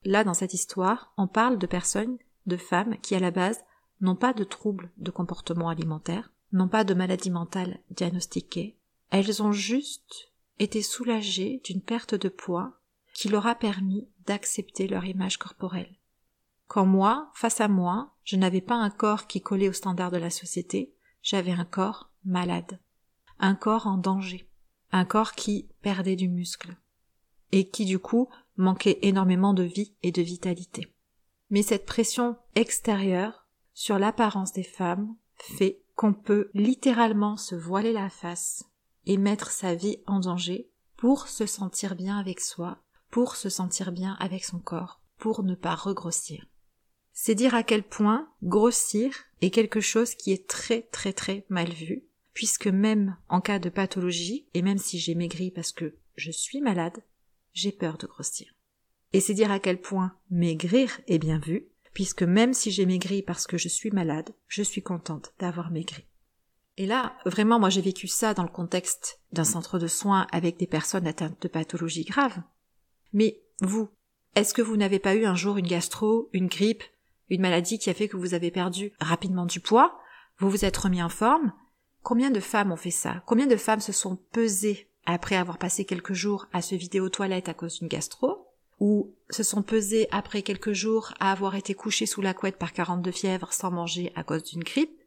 Là, 0.05 0.23
dans 0.23 0.33
cette 0.33 0.53
histoire, 0.53 1.13
on 1.17 1.27
parle 1.27 1.57
de 1.57 1.67
personnes, 1.67 2.17
de 2.45 2.57
femmes 2.57 2.97
qui, 3.01 3.15
à 3.15 3.19
la 3.19 3.31
base, 3.31 3.63
n'ont 4.01 4.15
pas 4.15 4.33
de 4.33 4.43
troubles 4.43 4.91
de 4.97 5.11
comportement 5.11 5.69
alimentaire, 5.69 6.31
n'ont 6.53 6.69
pas 6.69 6.83
de 6.83 6.93
maladie 6.93 7.31
mentale 7.31 7.79
diagnostiquée, 7.89 8.77
elles 9.09 9.43
ont 9.43 9.51
juste 9.51 10.31
été 10.59 10.81
soulagées 10.81 11.61
d'une 11.65 11.81
perte 11.81 12.15
de 12.15 12.29
poids 12.29 12.79
qui 13.13 13.27
leur 13.27 13.47
a 13.47 13.55
permis 13.55 14.07
d'accepter 14.25 14.87
leur 14.87 15.05
image 15.05 15.37
corporelle. 15.37 15.99
Quand 16.67 16.85
moi, 16.85 17.31
face 17.35 17.61
à 17.61 17.67
moi, 17.67 18.15
je 18.23 18.37
n'avais 18.37 18.61
pas 18.61 18.75
un 18.75 18.89
corps 18.89 19.27
qui 19.27 19.41
collait 19.41 19.69
aux 19.69 19.73
standards 19.73 20.11
de 20.11 20.17
la 20.17 20.29
société, 20.29 20.95
j'avais 21.21 21.51
un 21.51 21.65
corps 21.65 22.11
malade, 22.23 22.79
un 23.39 23.55
corps 23.55 23.87
en 23.87 23.97
danger, 23.97 24.49
un 24.91 25.05
corps 25.05 25.33
qui 25.33 25.69
perdait 25.81 26.15
du 26.15 26.29
muscle, 26.29 26.75
et 27.51 27.69
qui 27.69 27.85
du 27.85 27.99
coup 27.99 28.29
manquait 28.57 28.99
énormément 29.01 29.53
de 29.53 29.63
vie 29.63 29.93
et 30.03 30.11
de 30.11 30.21
vitalité. 30.21 30.93
Mais 31.49 31.61
cette 31.61 31.85
pression 31.85 32.37
extérieure 32.55 33.47
sur 33.73 33.99
l'apparence 33.99 34.53
des 34.53 34.63
femmes 34.63 35.15
fait 35.35 35.82
qu'on 35.95 36.13
peut 36.13 36.49
littéralement 36.53 37.37
se 37.37 37.55
voiler 37.55 37.93
la 37.93 38.09
face 38.09 38.65
et 39.05 39.17
mettre 39.17 39.51
sa 39.51 39.75
vie 39.75 39.97
en 40.07 40.19
danger 40.19 40.69
pour 40.97 41.27
se 41.27 41.45
sentir 41.45 41.95
bien 41.95 42.17
avec 42.17 42.39
soi, 42.39 42.79
pour 43.09 43.35
se 43.35 43.49
sentir 43.49 43.91
bien 43.91 44.15
avec 44.19 44.43
son 44.43 44.59
corps, 44.59 45.01
pour 45.17 45.43
ne 45.43 45.55
pas 45.55 45.75
regrossir. 45.75 46.45
C'est 47.11 47.35
dire 47.35 47.53
à 47.53 47.63
quel 47.63 47.83
point 47.83 48.27
grossir 48.41 49.13
est 49.41 49.51
quelque 49.51 49.81
chose 49.81 50.15
qui 50.15 50.31
est 50.31 50.47
très 50.47 50.81
très 50.81 51.13
très 51.13 51.45
mal 51.49 51.69
vu, 51.69 52.03
puisque 52.33 52.67
même 52.67 53.17
en 53.29 53.39
cas 53.39 53.59
de 53.59 53.69
pathologie, 53.69 54.47
et 54.53 54.63
même 54.63 54.79
si 54.79 54.97
j'ai 54.97 55.13
maigri 55.13 55.51
parce 55.51 55.71
que 55.71 55.95
je 56.15 56.31
suis 56.31 56.61
malade, 56.61 57.03
j'ai 57.53 57.71
peur 57.71 57.97
de 57.97 58.07
grossir. 58.07 58.53
Et 59.13 59.19
c'est 59.19 59.35
dire 59.35 59.51
à 59.51 59.59
quel 59.59 59.79
point 59.79 60.17
maigrir 60.31 60.99
est 61.07 61.19
bien 61.19 61.37
vu, 61.37 61.67
puisque 61.93 62.23
même 62.23 62.53
si 62.53 62.71
j'ai 62.71 62.85
maigri 62.85 63.21
parce 63.21 63.47
que 63.47 63.57
je 63.57 63.67
suis 63.67 63.91
malade, 63.91 64.33
je 64.47 64.63
suis 64.63 64.81
contente 64.81 65.33
d'avoir 65.39 65.71
maigri. 65.71 66.05
Et 66.77 66.85
là, 66.87 67.15
vraiment, 67.25 67.59
moi 67.59 67.69
j'ai 67.69 67.81
vécu 67.81 68.07
ça 68.07 68.33
dans 68.33 68.43
le 68.43 68.49
contexte 68.49 69.19
d'un 69.31 69.43
centre 69.43 69.77
de 69.77 69.87
soins 69.87 70.27
avec 70.31 70.57
des 70.57 70.67
personnes 70.67 71.07
atteintes 71.07 71.41
de 71.41 71.47
pathologies 71.47 72.05
graves. 72.05 72.41
Mais 73.13 73.41
vous, 73.61 73.89
est-ce 74.35 74.55
que 74.55 74.63
vous 74.63 74.77
n'avez 74.77 74.99
pas 74.99 75.13
eu 75.13 75.25
un 75.25 75.35
jour 75.35 75.57
une 75.57 75.67
gastro, 75.67 76.29
une 76.33 76.47
grippe, 76.47 76.83
une 77.29 77.41
maladie 77.41 77.77
qui 77.77 77.91
a 77.91 77.93
fait 77.93 78.07
que 78.07 78.17
vous 78.17 78.33
avez 78.33 78.49
perdu 78.49 78.91
rapidement 78.99 79.45
du 79.45 79.59
poids, 79.59 79.99
vous 80.39 80.49
vous 80.49 80.65
êtes 80.65 80.77
remis 80.77 81.03
en 81.03 81.09
forme? 81.09 81.53
Combien 82.01 82.31
de 82.31 82.39
femmes 82.39 82.71
ont 82.71 82.77
fait 82.77 82.91
ça? 82.91 83.23
Combien 83.27 83.45
de 83.45 83.55
femmes 83.55 83.79
se 83.79 83.91
sont 83.91 84.17
pesées 84.31 84.89
après 85.05 85.35
avoir 85.35 85.57
passé 85.59 85.85
quelques 85.85 86.13
jours 86.13 86.47
à 86.51 86.61
se 86.61 86.75
vider 86.75 86.99
aux 86.99 87.09
toilettes 87.09 87.49
à 87.49 87.53
cause 87.53 87.79
d'une 87.79 87.87
gastro? 87.87 88.47
Ou 88.83 89.15
se 89.29 89.43
sont 89.43 89.63
pesées 89.63 90.09
après 90.11 90.41
quelques 90.41 90.73
jours 90.73 91.13
à 91.21 91.31
avoir 91.31 91.55
été 91.55 91.73
couchées 91.73 92.05
sous 92.05 92.19
la 92.19 92.33
couette 92.33 92.57
par 92.57 92.73
42 92.73 93.11
fièvres 93.11 93.53
sans 93.53 93.71
manger 93.71 94.11
à 94.13 94.25
cause 94.25 94.43
d'une 94.43 94.61
grippe 94.61 94.99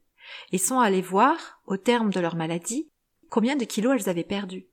et 0.51 0.57
sont 0.57 0.81
allées 0.81 1.03
voir, 1.03 1.61
au 1.67 1.77
terme 1.77 2.09
de 2.09 2.19
leur 2.19 2.37
maladie, 2.37 2.89
combien 3.29 3.55
de 3.55 3.67
kilos 3.67 3.93
elles 3.95 4.09
avaient 4.09 4.25
perdu. 4.25 4.67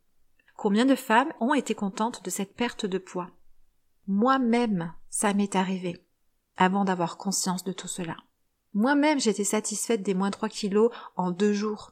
Combien 0.56 0.86
de 0.86 0.96
femmes 0.96 1.34
ont 1.42 1.54
été 1.54 1.76
contentes 1.76 2.24
de 2.24 2.30
cette 2.30 2.56
perte 2.56 2.86
de 2.86 2.98
poids. 2.98 3.30
Moi-même, 4.08 4.94
ça 5.10 5.34
m'est 5.34 5.58
arrivé, 5.58 6.02
avant 6.56 6.86
d'avoir 6.86 7.18
conscience 7.18 7.66
de 7.66 7.74
tout 7.74 7.90
cela. 7.90 8.16
Moi-même, 8.74 9.20
j'étais 9.20 9.44
satisfaite 9.44 10.02
des 10.02 10.14
moins 10.14 10.32
3 10.32 10.48
kilos 10.48 10.92
en 11.18 11.32
deux 11.32 11.52
jours. 11.52 11.92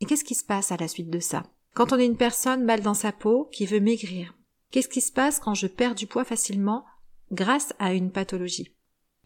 Et 0.00 0.04
qu'est-ce 0.04 0.24
qui 0.24 0.34
se 0.34 0.44
passe 0.44 0.72
à 0.72 0.76
la 0.78 0.88
suite 0.88 1.10
de 1.10 1.20
ça? 1.20 1.44
Quand 1.74 1.92
on 1.92 1.96
est 1.96 2.06
une 2.06 2.16
personne 2.16 2.64
mal 2.64 2.80
dans 2.80 2.92
sa 2.92 3.12
peau, 3.12 3.48
qui 3.52 3.66
veut 3.66 3.78
maigrir, 3.78 4.34
qu'est-ce 4.74 4.88
qui 4.88 5.00
se 5.00 5.12
passe 5.12 5.38
quand 5.38 5.54
je 5.54 5.68
perds 5.68 5.94
du 5.94 6.08
poids 6.08 6.24
facilement 6.24 6.84
grâce 7.30 7.72
à 7.78 7.92
une 7.92 8.10
pathologie? 8.10 8.74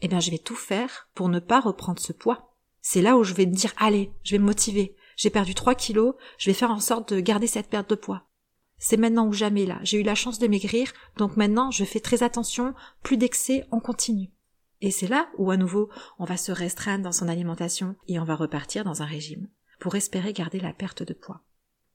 Eh 0.02 0.08
bien, 0.08 0.20
je 0.20 0.30
vais 0.30 0.36
tout 0.36 0.54
faire 0.54 1.08
pour 1.14 1.30
ne 1.30 1.40
pas 1.40 1.58
reprendre 1.58 2.00
ce 2.00 2.12
poids. 2.12 2.54
C'est 2.82 3.00
là 3.00 3.16
où 3.16 3.24
je 3.24 3.32
vais 3.32 3.46
me 3.46 3.54
dire, 3.54 3.72
allez, 3.78 4.12
je 4.24 4.32
vais 4.32 4.38
me 4.40 4.44
motiver. 4.44 4.94
J'ai 5.16 5.30
perdu 5.30 5.54
3 5.54 5.74
kilos, 5.74 6.16
je 6.36 6.50
vais 6.50 6.54
faire 6.54 6.70
en 6.70 6.80
sorte 6.80 7.14
de 7.14 7.20
garder 7.20 7.46
cette 7.46 7.70
perte 7.70 7.88
de 7.88 7.94
poids. 7.94 8.28
C'est 8.76 8.98
maintenant 8.98 9.26
ou 9.26 9.32
jamais 9.32 9.64
là. 9.64 9.78
J'ai 9.84 9.98
eu 9.98 10.02
la 10.02 10.14
chance 10.14 10.38
de 10.38 10.48
maigrir, 10.48 10.92
donc 11.16 11.38
maintenant 11.38 11.70
je 11.70 11.84
fais 11.86 12.00
très 12.00 12.22
attention, 12.22 12.74
plus 13.02 13.16
d'excès, 13.16 13.66
on 13.72 13.80
continue. 13.80 14.30
Et 14.82 14.90
c'est 14.90 15.08
là 15.08 15.30
où 15.38 15.50
à 15.50 15.56
nouveau 15.56 15.88
on 16.18 16.26
va 16.26 16.36
se 16.36 16.52
restreindre 16.52 17.04
dans 17.04 17.12
son 17.12 17.26
alimentation 17.26 17.96
et 18.06 18.20
on 18.20 18.24
va 18.24 18.36
repartir 18.36 18.84
dans 18.84 19.00
un 19.00 19.06
régime 19.06 19.48
pour 19.80 19.94
espérer 19.94 20.34
garder 20.34 20.60
la 20.60 20.74
perte 20.74 21.02
de 21.02 21.14
poids. 21.14 21.42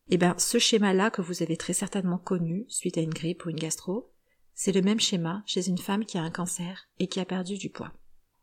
Eh 0.09 0.17
bien, 0.17 0.35
ce 0.37 0.59
schéma-là 0.59 1.09
que 1.09 1.21
vous 1.21 1.43
avez 1.43 1.57
très 1.57 1.73
certainement 1.73 2.17
connu 2.17 2.65
suite 2.67 2.97
à 2.97 3.01
une 3.01 3.13
grippe 3.13 3.45
ou 3.45 3.49
une 3.49 3.59
gastro, 3.59 4.11
c'est 4.53 4.71
le 4.71 4.81
même 4.81 4.99
schéma 4.99 5.43
chez 5.45 5.67
une 5.67 5.77
femme 5.77 6.05
qui 6.05 6.17
a 6.17 6.23
un 6.23 6.29
cancer 6.29 6.87
et 6.99 7.07
qui 7.07 7.19
a 7.19 7.25
perdu 7.25 7.57
du 7.57 7.69
poids. 7.69 7.91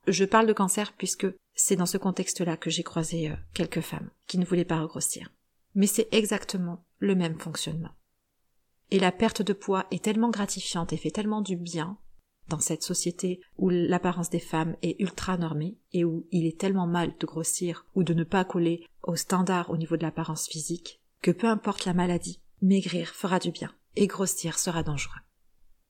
Je 0.06 0.24
parle 0.24 0.46
de 0.46 0.52
cancer 0.52 0.94
puisque 0.94 1.26
c'est 1.54 1.76
dans 1.76 1.86
ce 1.86 1.98
contexte-là 1.98 2.56
que 2.56 2.70
j'ai 2.70 2.82
croisé 2.82 3.30
euh, 3.30 3.34
quelques 3.52 3.82
femmes 3.82 4.10
qui 4.26 4.38
ne 4.38 4.44
voulaient 4.44 4.64
pas 4.64 4.80
regrossir. 4.80 5.30
Mais 5.74 5.86
c'est 5.86 6.08
exactement 6.12 6.84
le 6.98 7.14
même 7.14 7.38
fonctionnement. 7.38 7.92
Et 8.90 8.98
la 8.98 9.12
perte 9.12 9.42
de 9.42 9.52
poids 9.52 9.86
est 9.90 10.02
tellement 10.02 10.30
gratifiante 10.30 10.92
et 10.92 10.96
fait 10.96 11.10
tellement 11.10 11.42
du 11.42 11.56
bien 11.56 11.98
dans 12.48 12.58
cette 12.58 12.82
société 12.82 13.40
où 13.56 13.68
l'apparence 13.68 14.30
des 14.30 14.40
femmes 14.40 14.76
est 14.82 15.00
ultra 15.00 15.36
normée 15.36 15.78
et 15.92 16.04
où 16.04 16.26
il 16.32 16.46
est 16.46 16.58
tellement 16.58 16.88
mal 16.88 17.14
de 17.20 17.26
grossir 17.26 17.86
ou 17.94 18.02
de 18.02 18.14
ne 18.14 18.24
pas 18.24 18.44
coller 18.44 18.84
aux 19.04 19.14
standards 19.14 19.70
au 19.70 19.76
niveau 19.76 19.96
de 19.96 20.02
l'apparence 20.02 20.48
physique 20.48 20.99
que 21.22 21.30
peu 21.30 21.46
importe 21.46 21.84
la 21.84 21.94
maladie, 21.94 22.40
maigrir 22.62 23.08
fera 23.08 23.38
du 23.38 23.50
bien 23.50 23.72
et 23.96 24.06
grossir 24.06 24.58
sera 24.58 24.82
dangereux. 24.82 25.20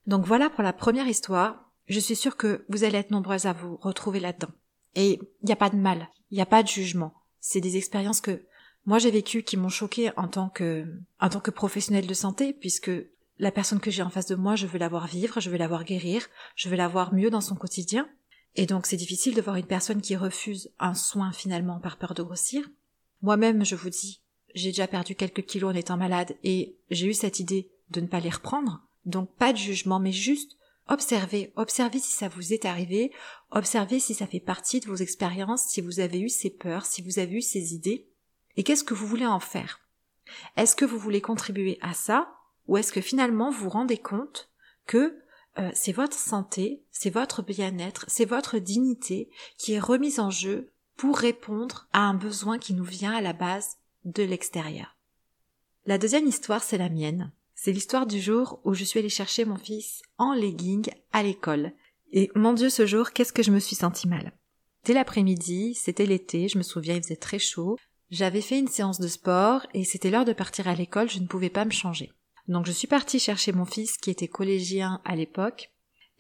Donc 0.07 0.25
voilà 0.25 0.51
pour 0.51 0.63
la 0.63 0.73
première 0.73 1.09
histoire 1.09 1.71
je 1.91 1.99
suis 1.99 2.15
sûre 2.15 2.37
que 2.37 2.65
vous 2.69 2.85
allez 2.85 2.99
être 2.99 3.11
nombreuses 3.11 3.47
à 3.47 3.53
vous 3.53 3.77
retrouver 3.79 4.21
là-dedans. 4.21 4.53
Et 4.95 5.19
il 5.43 5.47
n'y 5.47 5.53
a 5.53 5.57
pas 5.57 5.71
de 5.71 5.77
mal, 5.77 6.09
il 6.31 6.37
n'y 6.37 6.41
a 6.41 6.47
pas 6.47 6.63
de 6.63 6.69
jugement. 6.69 7.13
C'est 7.41 7.61
des 7.61 7.77
expériences 7.77 8.21
que 8.21 8.45
moi 8.87 8.99
j'ai 8.99 9.11
vécues 9.11 9.43
qui 9.43 9.57
m'ont 9.57 9.69
choquée 9.69 10.13
en 10.17 10.29
tant 10.29 10.49
que 10.49 10.87
en 11.19 11.29
tant 11.29 11.41
que 11.41 11.51
professionnelle 11.51 12.07
de 12.07 12.15
santé, 12.15 12.53
puisque 12.53 12.93
la 13.41 13.51
personne 13.51 13.81
que 13.81 13.91
j'ai 13.91 14.03
en 14.03 14.11
face 14.11 14.27
de 14.27 14.37
moi, 14.37 14.55
je 14.55 14.69
veux 14.69 14.79
la 14.79 14.89
voir 14.89 15.09
vivre, 15.09 15.41
je 15.41 15.51
veux 15.51 15.57
la 15.57 15.67
voir 15.67 15.83
guérir, 15.83 16.29
je 16.55 16.69
veux 16.69 16.77
la 16.77 16.87
voir 16.87 17.13
mieux 17.13 17.31
dans 17.31 17.41
son 17.41 17.57
quotidien. 17.57 18.09
Et 18.55 18.67
donc 18.67 18.87
c'est 18.87 18.97
difficile 18.97 19.35
de 19.35 19.43
voir 19.43 19.57
une 19.57 19.67
personne 19.67 20.01
qui 20.01 20.15
refuse 20.15 20.71
un 20.79 20.95
soin 20.95 21.33
finalement 21.33 21.81
par 21.81 21.99
peur 21.99 22.15
de 22.15 22.23
grossir. 22.23 22.69
Moi-même, 23.21 23.65
je 23.65 23.75
vous 23.75 23.91
dis, 23.91 24.23
j'ai 24.55 24.71
déjà 24.71 24.87
perdu 24.87 25.15
quelques 25.15 25.45
kilos 25.45 25.73
en 25.73 25.77
étant 25.77 25.97
malade 25.97 26.37
et 26.45 26.77
j'ai 26.91 27.09
eu 27.09 27.15
cette 27.15 27.41
idée 27.41 27.71
de 27.91 28.01
ne 28.01 28.07
pas 28.07 28.21
les 28.21 28.31
reprendre. 28.31 28.83
Donc 29.07 29.31
pas 29.37 29.53
de 29.53 29.59
jugement, 29.59 29.99
mais 29.99 30.13
juste 30.13 30.57
Observez, 30.91 31.53
observez 31.55 32.01
si 32.01 32.11
ça 32.11 32.27
vous 32.27 32.53
est 32.53 32.65
arrivé, 32.65 33.13
observez 33.53 34.01
si 34.01 34.13
ça 34.13 34.27
fait 34.27 34.41
partie 34.41 34.81
de 34.81 34.89
vos 34.89 34.97
expériences, 34.97 35.63
si 35.69 35.81
vous 35.81 36.01
avez 36.01 36.19
eu 36.19 36.29
ces 36.29 36.51
peurs, 36.51 36.85
si 36.85 37.01
vous 37.01 37.21
avez 37.21 37.37
eu 37.37 37.43
ces 37.43 37.75
idées, 37.75 38.09
et 38.57 38.65
qu'est-ce 38.65 38.83
que 38.83 38.93
vous 38.93 39.07
voulez 39.07 39.27
en 39.27 39.39
faire? 39.39 39.79
Est-ce 40.57 40.75
que 40.75 40.85
vous 40.85 40.99
voulez 40.99 41.21
contribuer 41.21 41.79
à 41.81 41.95
ça, 41.95 42.35
ou 42.67 42.77
est-ce 42.77 42.93
que 42.93 43.01
finalement 43.01 43.53
vous 43.53 43.69
rendez 43.69 43.99
compte 43.99 44.51
que 44.87 45.17
euh, 45.59 45.71
c'est 45.75 45.93
votre 45.93 46.19
santé, 46.19 46.83
c'est 46.91 47.11
votre 47.11 47.41
bien-être, 47.41 48.05
c'est 48.09 48.25
votre 48.25 48.59
dignité 48.59 49.31
qui 49.59 49.75
est 49.75 49.81
remise 49.81 50.19
en 50.19 50.31
jeu 50.31 50.73
pour 50.97 51.17
répondre 51.19 51.87
à 51.93 52.01
un 52.01 52.15
besoin 52.15 52.59
qui 52.59 52.75
nous 52.75 52.85
vient 52.85 53.15
à 53.15 53.21
la 53.21 53.33
base 53.33 53.77
de 54.05 54.23
l'extérieur. 54.23 54.97
La 55.87 55.99
deuxième 55.99 56.27
histoire, 56.27 56.63
c'est 56.63 56.79
la 56.79 56.89
mienne. 56.89 57.33
C'est 57.55 57.73
l'histoire 57.73 58.07
du 58.07 58.21
jour 58.21 58.61
où 58.65 58.75
je 58.75 58.85
suis 58.85 58.99
allée 58.99 59.09
chercher 59.09 59.45
mon 59.45 59.57
fils 59.57 60.03
en 60.19 60.35
legging 60.35 60.91
à 61.13 61.23
l'école. 61.23 61.73
Et 62.13 62.31
mon 62.35 62.53
Dieu, 62.53 62.71
ce 62.71 62.87
jour, 62.87 63.13
qu'est-ce 63.13 63.33
que 63.33 63.43
je 63.43 63.51
me 63.51 63.61
suis 63.61 63.77
sentie 63.77 64.09
mal. 64.09 64.33
Dès 64.85 64.95
l'après-midi, 64.95 65.75
c'était 65.75 66.07
l'été, 66.07 66.49
je 66.49 66.59
me 66.59 66.63
souviens, 66.63 66.97
il 66.97 67.03
faisait 67.03 67.17
très 67.17 67.39
chaud. 67.39 67.77
J'avais 68.11 68.41
fait 68.41 68.59
une 68.59 68.69
séance 68.69 68.99
de 68.99 69.09
sport 69.09 69.67
et 69.75 69.85
c'était 69.85 70.11
l'heure 70.11 70.25
de 70.25 70.33
partir 70.33 70.69
à 70.69 70.75
l'école, 70.75 71.11
je 71.11 71.21
ne 71.21 71.27
pouvais 71.27 71.51
pas 71.51 71.65
me 71.65 71.71
changer. 71.71 72.11
Donc 72.49 72.67
je 72.67 72.73
suis 72.73 72.89
partie 72.89 73.21
chercher 73.21 73.53
mon 73.53 73.65
fils 73.65 73.97
qui 73.97 74.11
était 74.11 74.27
collégien 74.27 75.01
à 75.05 75.15
l'époque 75.15 75.71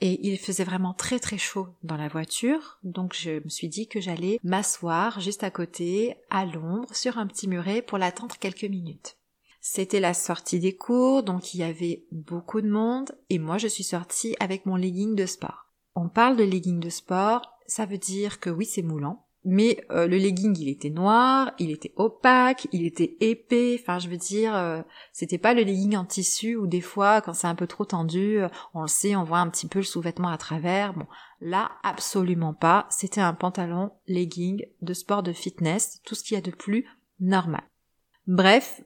et 0.00 0.26
il 0.26 0.38
faisait 0.38 0.64
vraiment 0.64 0.94
très 0.94 1.18
très 1.18 1.38
chaud 1.38 1.68
dans 1.82 1.96
la 1.96 2.08
voiture, 2.08 2.78
donc 2.82 3.14
je 3.14 3.42
me 3.42 3.48
suis 3.48 3.68
dit 3.68 3.86
que 3.86 4.00
j'allais 4.00 4.38
m'asseoir 4.42 5.20
juste 5.20 5.44
à 5.44 5.50
côté, 5.50 6.16
à 6.30 6.46
l'ombre, 6.46 6.94
sur 6.94 7.18
un 7.18 7.26
petit 7.26 7.48
muret 7.48 7.82
pour 7.82 7.98
l'attendre 7.98 8.36
quelques 8.38 8.64
minutes. 8.64 9.16
C'était 9.60 10.00
la 10.00 10.14
sortie 10.14 10.58
des 10.58 10.74
cours, 10.74 11.22
donc 11.22 11.52
il 11.52 11.58
y 11.58 11.62
avait 11.62 12.04
beaucoup 12.12 12.62
de 12.62 12.70
monde, 12.70 13.12
et 13.28 13.38
moi 13.38 13.58
je 13.58 13.68
suis 13.68 13.84
sortie 13.84 14.34
avec 14.40 14.64
mon 14.64 14.76
legging 14.76 15.14
de 15.14 15.26
sport. 15.26 15.66
On 15.94 16.08
parle 16.08 16.36
de 16.36 16.44
legging 16.44 16.80
de 16.80 16.88
sport, 16.88 17.42
ça 17.66 17.84
veut 17.84 17.98
dire 17.98 18.40
que 18.40 18.48
oui 18.48 18.64
c'est 18.64 18.82
moulant, 18.82 19.26
mais 19.44 19.84
euh, 19.90 20.06
le 20.06 20.18
legging 20.18 20.56
il 20.58 20.68
était 20.68 20.90
noir, 20.90 21.52
il 21.58 21.70
était 21.70 21.92
opaque, 21.96 22.68
il 22.72 22.84
était 22.84 23.16
épais, 23.20 23.78
enfin 23.80 23.98
je 23.98 24.08
veux 24.08 24.16
dire 24.16 24.54
euh, 24.54 24.82
c'était 25.12 25.38
pas 25.38 25.54
le 25.54 25.62
legging 25.62 25.96
en 25.96 26.04
tissu 26.04 26.56
où 26.56 26.66
des 26.66 26.80
fois 26.80 27.20
quand 27.20 27.32
c'est 27.32 27.46
un 27.46 27.54
peu 27.54 27.66
trop 27.66 27.84
tendu, 27.84 28.38
euh, 28.38 28.48
on 28.74 28.82
le 28.82 28.88
sait, 28.88 29.16
on 29.16 29.24
voit 29.24 29.38
un 29.38 29.48
petit 29.48 29.68
peu 29.68 29.78
le 29.78 29.84
sous-vêtement 29.84 30.28
à 30.28 30.38
travers. 30.38 30.94
Bon, 30.94 31.06
là 31.40 31.70
absolument 31.82 32.54
pas, 32.54 32.86
c'était 32.90 33.20
un 33.20 33.34
pantalon 33.34 33.92
legging 34.06 34.64
de 34.82 34.94
sport 34.94 35.22
de 35.22 35.32
fitness, 35.32 36.00
tout 36.04 36.14
ce 36.14 36.22
qu'il 36.22 36.34
y 36.34 36.38
a 36.38 36.42
de 36.42 36.50
plus 36.50 36.86
normal. 37.18 37.62
Bref, 38.26 38.82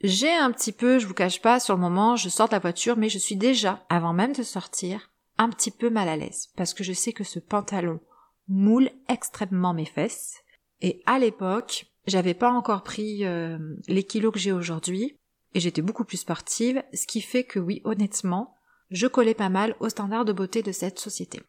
j'ai 0.00 0.32
un 0.32 0.52
petit 0.52 0.72
peu, 0.72 1.00
je 1.00 1.06
vous 1.06 1.14
cache 1.14 1.42
pas, 1.42 1.58
sur 1.58 1.74
le 1.74 1.80
moment, 1.80 2.14
je 2.14 2.28
sors 2.28 2.46
de 2.46 2.52
la 2.52 2.60
voiture, 2.60 2.96
mais 2.96 3.08
je 3.08 3.18
suis 3.18 3.36
déjà, 3.36 3.84
avant 3.88 4.12
même 4.12 4.32
de 4.32 4.44
sortir, 4.44 5.10
un 5.38 5.48
petit 5.48 5.72
peu 5.72 5.90
mal 5.90 6.08
à 6.08 6.16
l'aise, 6.16 6.48
parce 6.56 6.72
que 6.72 6.84
je 6.84 6.92
sais 6.92 7.12
que 7.12 7.24
ce 7.24 7.40
pantalon 7.40 8.00
moule 8.48 8.90
extrêmement 9.08 9.74
mes 9.74 9.84
fesses. 9.84 10.36
Et 10.80 11.02
à 11.06 11.18
l'époque, 11.18 11.86
j'avais 12.06 12.34
pas 12.34 12.50
encore 12.50 12.82
pris 12.82 13.24
euh, 13.24 13.58
les 13.86 14.04
kilos 14.04 14.32
que 14.32 14.38
j'ai 14.38 14.52
aujourd'hui, 14.52 15.18
et 15.54 15.60
j'étais 15.60 15.82
beaucoup 15.82 16.04
plus 16.04 16.18
sportive, 16.18 16.82
ce 16.92 17.06
qui 17.06 17.20
fait 17.20 17.44
que 17.44 17.58
oui, 17.58 17.80
honnêtement, 17.84 18.54
je 18.90 19.06
collais 19.06 19.34
pas 19.34 19.48
mal 19.48 19.76
aux 19.80 19.88
standards 19.88 20.24
de 20.24 20.32
beauté 20.32 20.62
de 20.62 20.72
cette 20.72 20.98
société. 20.98 21.42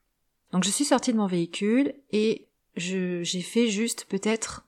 Donc 0.52 0.64
je 0.64 0.70
suis 0.70 0.86
sortie 0.86 1.14
de 1.14 1.18
mon 1.18 1.28
véhicule 1.28 1.94
et 2.12 2.48
j'ai 2.76 3.42
fait 3.42 3.68
juste 3.68 4.06
peut-être 4.10 4.66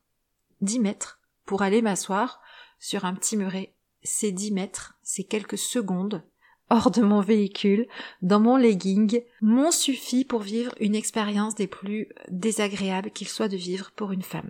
10 0.61 0.79
mètres 0.79 1.19
pour 1.45 1.61
aller 1.61 1.81
m'asseoir 1.81 2.41
sur 2.79 3.05
un 3.05 3.13
petit 3.13 3.38
muret. 3.38 3.73
Ces 4.03 4.31
10 4.31 4.51
mètres, 4.51 4.97
c'est 5.01 5.23
quelques 5.23 5.57
secondes 5.57 6.23
hors 6.71 6.89
de 6.89 7.01
mon 7.01 7.19
véhicule, 7.19 7.85
dans 8.21 8.39
mon 8.39 8.55
legging, 8.55 9.21
m'ont 9.41 9.71
suffi 9.71 10.23
pour 10.23 10.39
vivre 10.39 10.73
une 10.79 10.95
expérience 10.95 11.53
des 11.53 11.67
plus 11.67 12.07
désagréables 12.29 13.11
qu'il 13.11 13.27
soit 13.27 13.49
de 13.49 13.57
vivre 13.57 13.91
pour 13.91 14.13
une 14.13 14.23
femme. 14.23 14.49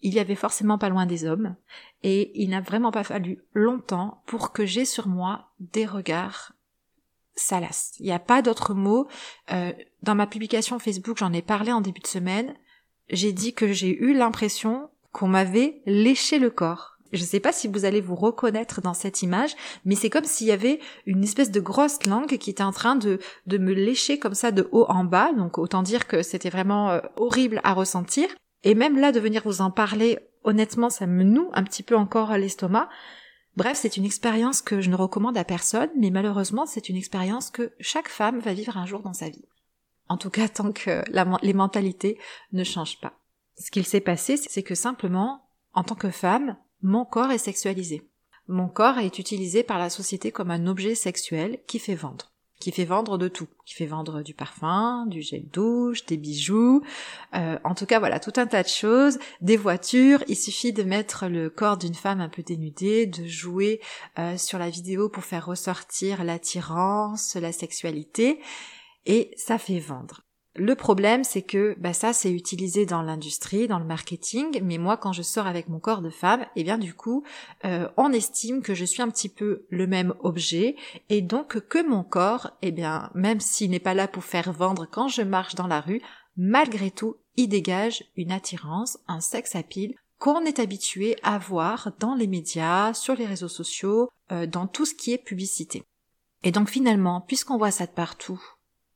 Il 0.00 0.14
y 0.14 0.20
avait 0.20 0.36
forcément 0.36 0.78
pas 0.78 0.88
loin 0.88 1.06
des 1.06 1.24
hommes, 1.24 1.56
et 2.04 2.30
il 2.40 2.50
n'a 2.50 2.60
vraiment 2.60 2.92
pas 2.92 3.02
fallu 3.02 3.42
longtemps 3.52 4.22
pour 4.26 4.52
que 4.52 4.64
j'ai 4.64 4.84
sur 4.84 5.08
moi 5.08 5.50
des 5.58 5.86
regards 5.86 6.52
salaces. 7.34 7.94
Il 7.98 8.06
n'y 8.06 8.12
a 8.12 8.20
pas 8.20 8.42
d'autre 8.42 8.72
mot. 8.72 9.08
Euh, 9.50 9.72
dans 10.02 10.14
ma 10.14 10.28
publication 10.28 10.78
Facebook, 10.78 11.18
j'en 11.18 11.32
ai 11.32 11.42
parlé 11.42 11.72
en 11.72 11.80
début 11.80 12.00
de 12.00 12.06
semaine. 12.06 12.54
J'ai 13.08 13.32
dit 13.32 13.54
que 13.54 13.72
j'ai 13.72 13.96
eu 13.96 14.14
l'impression 14.14 14.88
qu'on 15.10 15.28
m'avait 15.28 15.82
léché 15.84 16.38
le 16.38 16.50
corps. 16.50 16.95
Je 17.16 17.22
ne 17.22 17.26
sais 17.26 17.40
pas 17.40 17.52
si 17.52 17.66
vous 17.66 17.84
allez 17.84 18.00
vous 18.00 18.14
reconnaître 18.14 18.80
dans 18.80 18.94
cette 18.94 19.22
image, 19.22 19.56
mais 19.84 19.94
c'est 19.94 20.10
comme 20.10 20.24
s'il 20.24 20.46
y 20.46 20.52
avait 20.52 20.80
une 21.06 21.24
espèce 21.24 21.50
de 21.50 21.60
grosse 21.60 22.04
langue 22.04 22.36
qui 22.36 22.50
était 22.50 22.62
en 22.62 22.72
train 22.72 22.96
de, 22.96 23.18
me 23.46 23.72
lécher 23.72 24.18
comme 24.18 24.34
ça 24.34 24.52
de 24.52 24.68
haut 24.70 24.86
en 24.88 25.04
bas, 25.04 25.32
donc 25.32 25.58
autant 25.58 25.82
dire 25.82 26.06
que 26.06 26.22
c'était 26.22 26.50
vraiment 26.50 26.90
euh, 26.90 27.00
horrible 27.16 27.60
à 27.64 27.72
ressentir. 27.72 28.28
Et 28.64 28.74
même 28.74 28.98
là, 28.98 29.12
de 29.12 29.20
venir 29.20 29.42
vous 29.44 29.60
en 29.60 29.70
parler, 29.70 30.18
honnêtement, 30.44 30.90
ça 30.90 31.06
me 31.06 31.24
noue 31.24 31.50
un 31.54 31.64
petit 31.64 31.82
peu 31.82 31.96
encore 31.96 32.36
l'estomac. 32.36 32.88
Bref, 33.56 33.78
c'est 33.80 33.96
une 33.96 34.04
expérience 34.04 34.60
que 34.60 34.80
je 34.82 34.90
ne 34.90 34.96
recommande 34.96 35.38
à 35.38 35.44
personne, 35.44 35.90
mais 35.96 36.10
malheureusement, 36.10 36.66
c'est 36.66 36.90
une 36.90 36.96
expérience 36.96 37.50
que 37.50 37.72
chaque 37.80 38.08
femme 38.08 38.40
va 38.40 38.52
vivre 38.52 38.76
un 38.76 38.84
jour 38.84 39.00
dans 39.00 39.14
sa 39.14 39.30
vie. 39.30 39.46
En 40.08 40.18
tout 40.18 40.30
cas, 40.30 40.48
tant 40.48 40.72
que 40.72 41.02
les 41.42 41.54
mentalités 41.54 42.18
ne 42.52 42.64
changent 42.64 43.00
pas. 43.00 43.14
Ce 43.58 43.70
qu'il 43.70 43.86
s'est 43.86 44.00
passé, 44.00 44.36
c'est 44.36 44.62
que 44.62 44.74
simplement, 44.74 45.48
en 45.72 45.82
tant 45.82 45.94
que 45.94 46.10
femme, 46.10 46.56
mon 46.86 47.04
corps 47.04 47.32
est 47.32 47.38
sexualisé. 47.38 48.08
Mon 48.46 48.68
corps 48.68 48.98
est 48.98 49.18
utilisé 49.18 49.64
par 49.64 49.80
la 49.80 49.90
société 49.90 50.30
comme 50.30 50.52
un 50.52 50.68
objet 50.68 50.94
sexuel 50.94 51.58
qui 51.66 51.80
fait 51.80 51.96
vendre 51.96 52.30
qui 52.58 52.72
fait 52.72 52.86
vendre 52.86 53.18
de 53.18 53.28
tout, 53.28 53.48
qui 53.66 53.74
fait 53.74 53.84
vendre 53.84 54.22
du 54.22 54.32
parfum, 54.32 55.04
du 55.08 55.20
gel 55.20 55.46
douche, 55.50 56.06
des 56.06 56.16
bijoux, 56.16 56.82
euh, 57.34 57.58
en 57.64 57.74
tout 57.74 57.84
cas 57.84 57.98
voilà 57.98 58.18
tout 58.18 58.32
un 58.36 58.46
tas 58.46 58.62
de 58.62 58.68
choses, 58.68 59.18
des 59.42 59.58
voitures. 59.58 60.24
Il 60.26 60.36
suffit 60.36 60.72
de 60.72 60.82
mettre 60.82 61.26
le 61.26 61.50
corps 61.50 61.76
d'une 61.76 61.94
femme 61.94 62.22
un 62.22 62.30
peu 62.30 62.42
dénudée, 62.42 63.04
de 63.04 63.26
jouer 63.26 63.82
euh, 64.18 64.38
sur 64.38 64.58
la 64.58 64.70
vidéo 64.70 65.10
pour 65.10 65.24
faire 65.24 65.44
ressortir 65.44 66.24
l'attirance, 66.24 67.34
la 67.34 67.52
sexualité, 67.52 68.40
et 69.04 69.32
ça 69.36 69.58
fait 69.58 69.78
vendre. 69.78 70.25
Le 70.58 70.74
problème, 70.74 71.22
c'est 71.22 71.42
que 71.42 71.76
bah, 71.78 71.92
ça, 71.92 72.14
c'est 72.14 72.32
utilisé 72.32 72.86
dans 72.86 73.02
l'industrie, 73.02 73.68
dans 73.68 73.78
le 73.78 73.84
marketing, 73.84 74.60
mais 74.62 74.78
moi, 74.78 74.96
quand 74.96 75.12
je 75.12 75.20
sors 75.20 75.46
avec 75.46 75.68
mon 75.68 75.78
corps 75.78 76.00
de 76.00 76.08
femme, 76.08 76.46
eh 76.56 76.64
bien, 76.64 76.78
du 76.78 76.94
coup, 76.94 77.24
euh, 77.66 77.88
on 77.98 78.10
estime 78.10 78.62
que 78.62 78.74
je 78.74 78.86
suis 78.86 79.02
un 79.02 79.10
petit 79.10 79.28
peu 79.28 79.66
le 79.68 79.86
même 79.86 80.14
objet, 80.20 80.76
et 81.10 81.20
donc 81.20 81.60
que 81.68 81.86
mon 81.86 82.02
corps, 82.02 82.52
eh 82.62 82.72
bien, 82.72 83.10
même 83.14 83.40
s'il 83.40 83.70
n'est 83.70 83.80
pas 83.80 83.92
là 83.92 84.08
pour 84.08 84.24
faire 84.24 84.50
vendre 84.50 84.88
quand 84.90 85.08
je 85.08 85.20
marche 85.20 85.54
dans 85.54 85.66
la 85.66 85.82
rue, 85.82 86.00
malgré 86.38 86.90
tout, 86.90 87.16
il 87.36 87.48
dégage 87.48 88.04
une 88.16 88.32
attirance, 88.32 88.98
un 89.08 89.20
sex 89.20 89.56
appeal 89.56 89.94
qu'on 90.18 90.46
est 90.46 90.58
habitué 90.58 91.16
à 91.22 91.36
voir 91.36 91.92
dans 91.98 92.14
les 92.14 92.26
médias, 92.26 92.94
sur 92.94 93.14
les 93.14 93.26
réseaux 93.26 93.48
sociaux, 93.48 94.08
euh, 94.32 94.46
dans 94.46 94.66
tout 94.66 94.86
ce 94.86 94.94
qui 94.94 95.12
est 95.12 95.18
publicité. 95.18 95.82
Et 96.42 96.50
donc 96.50 96.70
finalement, 96.70 97.20
puisqu'on 97.20 97.58
voit 97.58 97.70
ça 97.70 97.84
de 97.84 97.92
partout, 97.92 98.42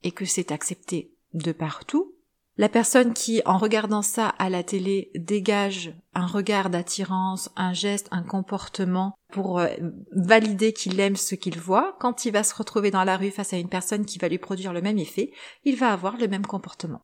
et 0.02 0.12
que 0.12 0.24
c'est 0.24 0.52
accepté 0.52 1.12
de 1.34 1.52
partout. 1.52 2.14
La 2.56 2.68
personne 2.68 3.14
qui, 3.14 3.40
en 3.46 3.56
regardant 3.56 4.02
ça 4.02 4.28
à 4.38 4.50
la 4.50 4.62
télé, 4.62 5.10
dégage 5.14 5.94
un 6.12 6.26
regard 6.26 6.68
d'attirance, 6.68 7.50
un 7.56 7.72
geste, 7.72 8.08
un 8.10 8.22
comportement 8.22 9.14
pour 9.32 9.60
euh, 9.60 9.68
valider 10.12 10.72
qu'il 10.72 11.00
aime 11.00 11.16
ce 11.16 11.34
qu'il 11.34 11.58
voit, 11.58 11.96
quand 12.00 12.26
il 12.26 12.32
va 12.32 12.42
se 12.42 12.54
retrouver 12.54 12.90
dans 12.90 13.04
la 13.04 13.16
rue 13.16 13.30
face 13.30 13.54
à 13.54 13.56
une 13.56 13.70
personne 13.70 14.04
qui 14.04 14.18
va 14.18 14.28
lui 14.28 14.38
produire 14.38 14.74
le 14.74 14.82
même 14.82 14.98
effet, 14.98 15.32
il 15.64 15.76
va 15.76 15.92
avoir 15.92 16.18
le 16.18 16.28
même 16.28 16.44
comportement. 16.44 17.00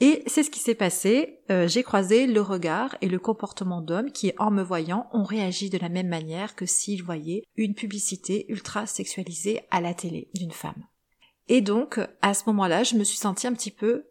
Et 0.00 0.22
c'est 0.26 0.42
ce 0.42 0.50
qui 0.50 0.60
s'est 0.60 0.74
passé. 0.74 1.40
Euh, 1.50 1.66
j'ai 1.66 1.82
croisé 1.82 2.26
le 2.26 2.40
regard 2.40 2.94
et 3.00 3.08
le 3.08 3.18
comportement 3.18 3.80
d'hommes 3.80 4.12
qui, 4.12 4.32
en 4.38 4.50
me 4.50 4.62
voyant, 4.62 5.08
ont 5.12 5.24
réagi 5.24 5.70
de 5.70 5.78
la 5.78 5.88
même 5.88 6.08
manière 6.08 6.54
que 6.54 6.66
s'ils 6.66 7.02
voyaient 7.02 7.42
une 7.56 7.74
publicité 7.74 8.46
ultra 8.48 8.86
sexualisée 8.86 9.62
à 9.70 9.80
la 9.80 9.94
télé 9.94 10.28
d'une 10.34 10.52
femme. 10.52 10.84
Et 11.48 11.60
donc, 11.60 12.00
à 12.22 12.34
ce 12.34 12.44
moment-là, 12.46 12.84
je 12.84 12.96
me 12.96 13.04
suis 13.04 13.16
sentie 13.16 13.46
un 13.46 13.54
petit 13.54 13.70
peu, 13.70 14.06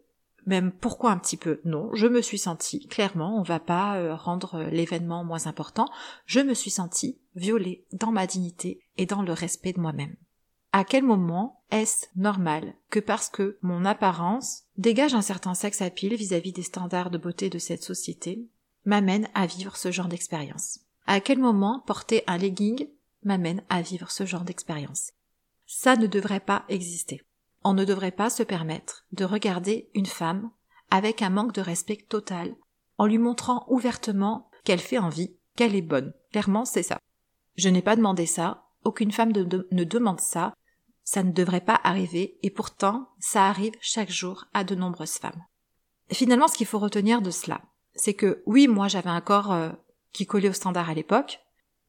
même 0.46 0.72
pourquoi 0.72 1.12
un 1.12 1.18
petit 1.18 1.36
peu? 1.36 1.60
Non, 1.64 1.90
je 1.94 2.06
me 2.06 2.20
suis 2.20 2.38
sentie, 2.38 2.86
clairement, 2.88 3.38
on 3.38 3.42
va 3.42 3.60
pas 3.60 3.96
euh, 3.96 4.14
rendre 4.14 4.56
euh, 4.56 4.70
l'événement 4.70 5.22
moins 5.22 5.46
important, 5.46 5.88
je 6.26 6.40
me 6.40 6.54
suis 6.54 6.70
sentie 6.70 7.18
violée 7.36 7.84
dans 7.92 8.10
ma 8.10 8.26
dignité 8.26 8.80
et 8.96 9.06
dans 9.06 9.22
le 9.22 9.32
respect 9.32 9.72
de 9.72 9.80
moi-même. 9.80 10.16
À 10.72 10.84
quel 10.84 11.04
moment 11.04 11.62
est-ce 11.70 12.06
normal 12.16 12.74
que 12.90 13.00
parce 13.00 13.28
que 13.28 13.58
mon 13.62 13.84
apparence 13.84 14.64
dégage 14.76 15.14
un 15.14 15.22
certain 15.22 15.54
sexe 15.54 15.82
à 15.82 15.90
pile 15.90 16.14
vis-à-vis 16.14 16.52
des 16.52 16.62
standards 16.62 17.10
de 17.10 17.18
beauté 17.18 17.50
de 17.50 17.58
cette 17.58 17.82
société, 17.82 18.48
m'amène 18.84 19.28
à 19.34 19.46
vivre 19.46 19.76
ce 19.76 19.90
genre 19.90 20.08
d'expérience? 20.08 20.80
À 21.06 21.20
quel 21.20 21.38
moment 21.38 21.82
porter 21.86 22.22
un 22.26 22.36
legging 22.36 22.88
m'amène 23.22 23.62
à 23.68 23.82
vivre 23.82 24.10
ce 24.10 24.26
genre 24.26 24.44
d'expérience? 24.44 25.12
Ça 25.66 25.96
ne 25.96 26.06
devrait 26.06 26.40
pas 26.40 26.64
exister. 26.68 27.22
On 27.64 27.74
ne 27.74 27.84
devrait 27.84 28.12
pas 28.12 28.30
se 28.30 28.42
permettre 28.42 29.06
de 29.12 29.24
regarder 29.24 29.90
une 29.94 30.06
femme 30.06 30.50
avec 30.90 31.22
un 31.22 31.30
manque 31.30 31.52
de 31.52 31.60
respect 31.60 31.96
total, 32.08 32.54
en 32.96 33.06
lui 33.06 33.18
montrant 33.18 33.64
ouvertement 33.68 34.50
qu'elle 34.64 34.80
fait 34.80 34.98
envie, 34.98 35.36
qu'elle 35.56 35.74
est 35.74 35.82
bonne. 35.82 36.12
Clairement, 36.32 36.64
c'est 36.64 36.82
ça. 36.82 36.98
Je 37.56 37.68
n'ai 37.68 37.82
pas 37.82 37.96
demandé 37.96 38.26
ça, 38.26 38.64
aucune 38.84 39.12
femme 39.12 39.32
ne 39.32 39.84
demande 39.84 40.20
ça, 40.20 40.54
ça 41.04 41.22
ne 41.22 41.32
devrait 41.32 41.62
pas 41.62 41.80
arriver, 41.84 42.38
et 42.42 42.50
pourtant, 42.50 43.08
ça 43.18 43.46
arrive 43.46 43.72
chaque 43.80 44.10
jour 44.10 44.44
à 44.52 44.64
de 44.64 44.74
nombreuses 44.74 45.18
femmes. 45.18 45.42
finalement, 46.10 46.48
ce 46.48 46.54
qu'il 46.54 46.66
faut 46.66 46.78
retenir 46.78 47.22
de 47.22 47.30
cela, 47.30 47.62
c'est 47.94 48.14
que 48.14 48.42
oui, 48.46 48.68
moi 48.68 48.88
j'avais 48.88 49.10
un 49.10 49.20
corps 49.20 49.52
euh, 49.52 49.70
qui 50.12 50.26
collait 50.26 50.48
au 50.48 50.54
standard 50.54 50.88
à 50.88 50.94
l'époque, 50.94 51.40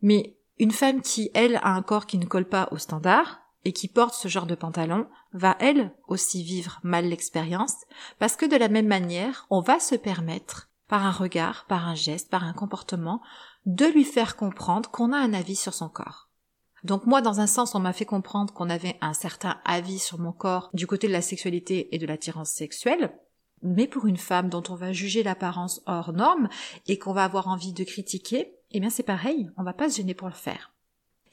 mais 0.02 0.38
une 0.58 0.72
femme 0.72 1.02
qui, 1.02 1.32
elle, 1.34 1.58
a 1.58 1.74
un 1.74 1.82
corps 1.82 2.06
qui 2.06 2.18
ne 2.18 2.26
colle 2.26 2.48
pas 2.48 2.68
au 2.72 2.78
standard, 2.78 3.42
et 3.66 3.74
qui 3.74 3.88
porte 3.88 4.14
ce 4.14 4.28
genre 4.28 4.46
de 4.46 4.56
pantalon 4.56 5.08
va 5.34 5.56
elle 5.60 5.94
aussi 6.08 6.44
vivre 6.44 6.80
mal 6.84 7.06
l'expérience 7.08 7.76
parce 8.18 8.36
que 8.36 8.46
de 8.46 8.56
la 8.56 8.70
même 8.70 8.88
manière, 8.88 9.46
on 9.50 9.62
va 9.62 9.80
se 9.80 9.96
permettre, 9.96 10.70
par 10.88 11.06
un 11.06 11.12
regard, 11.12 11.66
par 11.68 11.88
un 11.88 11.96
geste, 11.96 12.30
par 12.30 12.44
un 12.44 12.54
comportement, 12.54 13.22
de 13.66 13.86
lui 13.86 14.06
faire 14.06 14.36
comprendre 14.36 14.90
qu'on 14.90 15.12
a 15.12 15.18
un 15.18 15.34
avis 15.34 15.56
sur 15.56 15.74
son 15.74 15.90
corps. 15.90 16.30
Donc 16.84 17.06
moi, 17.06 17.22
dans 17.22 17.42
un 17.42 17.48
sens, 17.48 17.76
on 17.76 17.80
m'a 17.80 17.94
fait 17.94 18.06
comprendre 18.06 18.54
qu'on 18.54 18.70
avait 18.70 18.98
un 19.02 19.14
certain 19.14 19.60
avis 19.66 20.00
sur 20.00 20.18
mon 20.18 20.32
corps 20.32 20.70
du 20.74 20.88
côté 20.88 21.08
de 21.08 21.14
la 21.14 21.22
sexualité 21.22 21.94
et 21.94 21.98
de 21.98 22.06
l'attirance 22.06 22.52
sexuelle. 22.52 23.14
Mais 23.62 23.88
pour 23.88 24.06
une 24.06 24.18
femme 24.18 24.50
dont 24.50 24.64
on 24.70 24.76
va 24.76 24.94
juger 24.94 25.22
l'apparence 25.22 25.82
hors 25.86 26.14
norme 26.14 26.48
et 26.88 26.98
qu'on 26.98 27.12
va 27.12 27.26
avoir 27.26 27.50
envie 27.50 27.74
de 27.74 27.84
critiquer, 27.84 28.56
eh 28.72 28.80
bien 28.80 28.90
c'est 28.90 29.04
pareil, 29.04 29.50
on 29.58 29.64
va 29.64 29.74
pas 29.74 29.90
se 29.90 29.98
gêner 29.98 30.14
pour 30.14 30.30
le 30.30 30.34
faire. 30.34 30.72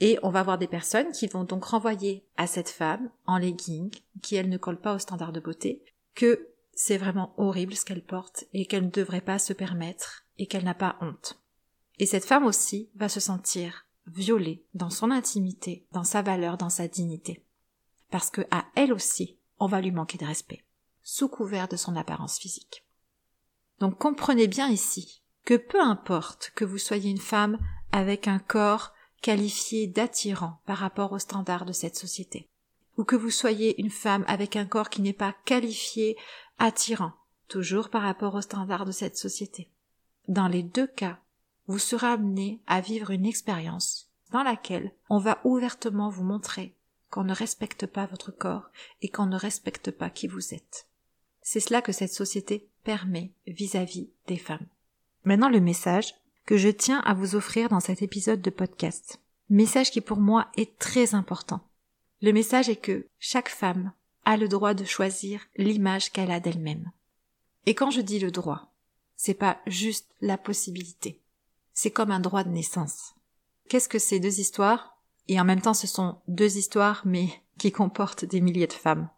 Et 0.00 0.18
on 0.22 0.30
va 0.30 0.40
avoir 0.40 0.58
des 0.58 0.66
personnes 0.66 1.12
qui 1.12 1.26
vont 1.26 1.44
donc 1.44 1.64
renvoyer 1.64 2.24
à 2.36 2.46
cette 2.46 2.68
femme 2.68 3.10
en 3.26 3.38
legging, 3.38 3.90
qui 4.22 4.36
elle 4.36 4.48
ne 4.48 4.58
colle 4.58 4.80
pas 4.80 4.94
aux 4.94 4.98
standards 4.98 5.32
de 5.32 5.40
beauté, 5.40 5.82
que 6.14 6.48
c'est 6.74 6.98
vraiment 6.98 7.32
horrible 7.38 7.74
ce 7.74 7.84
qu'elle 7.84 8.04
porte 8.04 8.44
et 8.52 8.66
qu'elle 8.66 8.84
ne 8.84 8.90
devrait 8.90 9.22
pas 9.22 9.38
se 9.38 9.54
permettre 9.54 10.24
et 10.38 10.46
qu'elle 10.46 10.64
n'a 10.64 10.74
pas 10.74 10.96
honte. 11.00 11.40
Et 11.98 12.06
cette 12.06 12.26
femme 12.26 12.44
aussi 12.44 12.90
va 12.94 13.08
se 13.08 13.20
sentir 13.20 13.86
violée 14.06 14.64
dans 14.74 14.90
son 14.90 15.10
intimité, 15.10 15.86
dans 15.92 16.04
sa 16.04 16.22
valeur, 16.22 16.58
dans 16.58 16.68
sa 16.68 16.88
dignité. 16.88 17.44
Parce 18.10 18.30
que 18.30 18.42
à 18.50 18.66
elle 18.74 18.92
aussi, 18.92 19.38
on 19.58 19.66
va 19.66 19.80
lui 19.80 19.90
manquer 19.90 20.18
de 20.18 20.26
respect, 20.26 20.64
sous 21.02 21.28
couvert 21.28 21.68
de 21.68 21.76
son 21.76 21.96
apparence 21.96 22.38
physique. 22.38 22.84
Donc 23.80 23.98
comprenez 23.98 24.46
bien 24.46 24.68
ici 24.68 25.22
que 25.44 25.56
peu 25.56 25.80
importe 25.80 26.52
que 26.54 26.64
vous 26.64 26.78
soyez 26.78 27.10
une 27.10 27.18
femme 27.18 27.58
avec 27.92 28.28
un 28.28 28.38
corps 28.38 28.92
qualifié 29.22 29.86
d'attirant 29.86 30.60
par 30.66 30.78
rapport 30.78 31.12
aux 31.12 31.18
standards 31.18 31.64
de 31.64 31.72
cette 31.72 31.96
société, 31.96 32.48
ou 32.96 33.04
que 33.04 33.16
vous 33.16 33.30
soyez 33.30 33.80
une 33.80 33.90
femme 33.90 34.24
avec 34.26 34.56
un 34.56 34.66
corps 34.66 34.90
qui 34.90 35.02
n'est 35.02 35.12
pas 35.12 35.34
qualifié 35.44 36.16
attirant, 36.58 37.12
toujours 37.48 37.90
par 37.90 38.02
rapport 38.02 38.34
aux 38.34 38.42
standards 38.42 38.84
de 38.84 38.92
cette 38.92 39.16
société. 39.16 39.70
Dans 40.28 40.48
les 40.48 40.62
deux 40.62 40.86
cas, 40.86 41.18
vous 41.66 41.78
serez 41.78 42.06
amené 42.06 42.60
à 42.66 42.80
vivre 42.80 43.10
une 43.10 43.26
expérience 43.26 44.10
dans 44.32 44.42
laquelle 44.42 44.92
on 45.08 45.18
va 45.18 45.40
ouvertement 45.44 46.10
vous 46.10 46.24
montrer 46.24 46.74
qu'on 47.10 47.24
ne 47.24 47.34
respecte 47.34 47.86
pas 47.86 48.06
votre 48.06 48.32
corps 48.32 48.70
et 49.02 49.08
qu'on 49.08 49.26
ne 49.26 49.36
respecte 49.36 49.90
pas 49.90 50.10
qui 50.10 50.26
vous 50.26 50.54
êtes. 50.54 50.88
C'est 51.42 51.60
cela 51.60 51.80
que 51.80 51.92
cette 51.92 52.12
société 52.12 52.68
permet 52.82 53.32
vis-à-vis 53.46 54.10
des 54.26 54.36
femmes. 54.36 54.66
Maintenant 55.24 55.48
le 55.48 55.60
message 55.60 56.14
que 56.46 56.56
je 56.56 56.68
tiens 56.68 57.00
à 57.00 57.12
vous 57.12 57.34
offrir 57.34 57.68
dans 57.68 57.80
cet 57.80 58.02
épisode 58.02 58.40
de 58.40 58.50
podcast. 58.50 59.20
Message 59.50 59.90
qui 59.90 60.00
pour 60.00 60.18
moi 60.18 60.46
est 60.56 60.78
très 60.78 61.14
important. 61.16 61.60
Le 62.22 62.32
message 62.32 62.68
est 62.68 62.76
que 62.76 63.08
chaque 63.18 63.48
femme 63.48 63.92
a 64.24 64.36
le 64.36 64.46
droit 64.46 64.72
de 64.72 64.84
choisir 64.84 65.40
l'image 65.56 66.12
qu'elle 66.12 66.30
a 66.30 66.38
d'elle-même. 66.38 66.92
Et 67.66 67.74
quand 67.74 67.90
je 67.90 68.00
dis 68.00 68.20
le 68.20 68.30
droit, 68.30 68.72
c'est 69.16 69.34
pas 69.34 69.58
juste 69.66 70.08
la 70.20 70.38
possibilité. 70.38 71.20
C'est 71.72 71.90
comme 71.90 72.12
un 72.12 72.20
droit 72.20 72.44
de 72.44 72.50
naissance. 72.50 73.14
Qu'est-ce 73.68 73.88
que 73.88 73.98
ces 73.98 74.20
deux 74.20 74.38
histoires? 74.38 74.98
Et 75.26 75.40
en 75.40 75.44
même 75.44 75.60
temps, 75.60 75.74
ce 75.74 75.88
sont 75.88 76.20
deux 76.28 76.58
histoires, 76.58 77.02
mais 77.04 77.28
qui 77.58 77.72
comportent 77.72 78.24
des 78.24 78.40
milliers 78.40 78.68
de 78.68 78.72
femmes. 78.72 79.10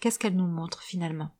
Qu'est-ce 0.00 0.18
qu'elles 0.18 0.36
nous 0.36 0.46
montrent 0.46 0.82
finalement? 0.82 1.30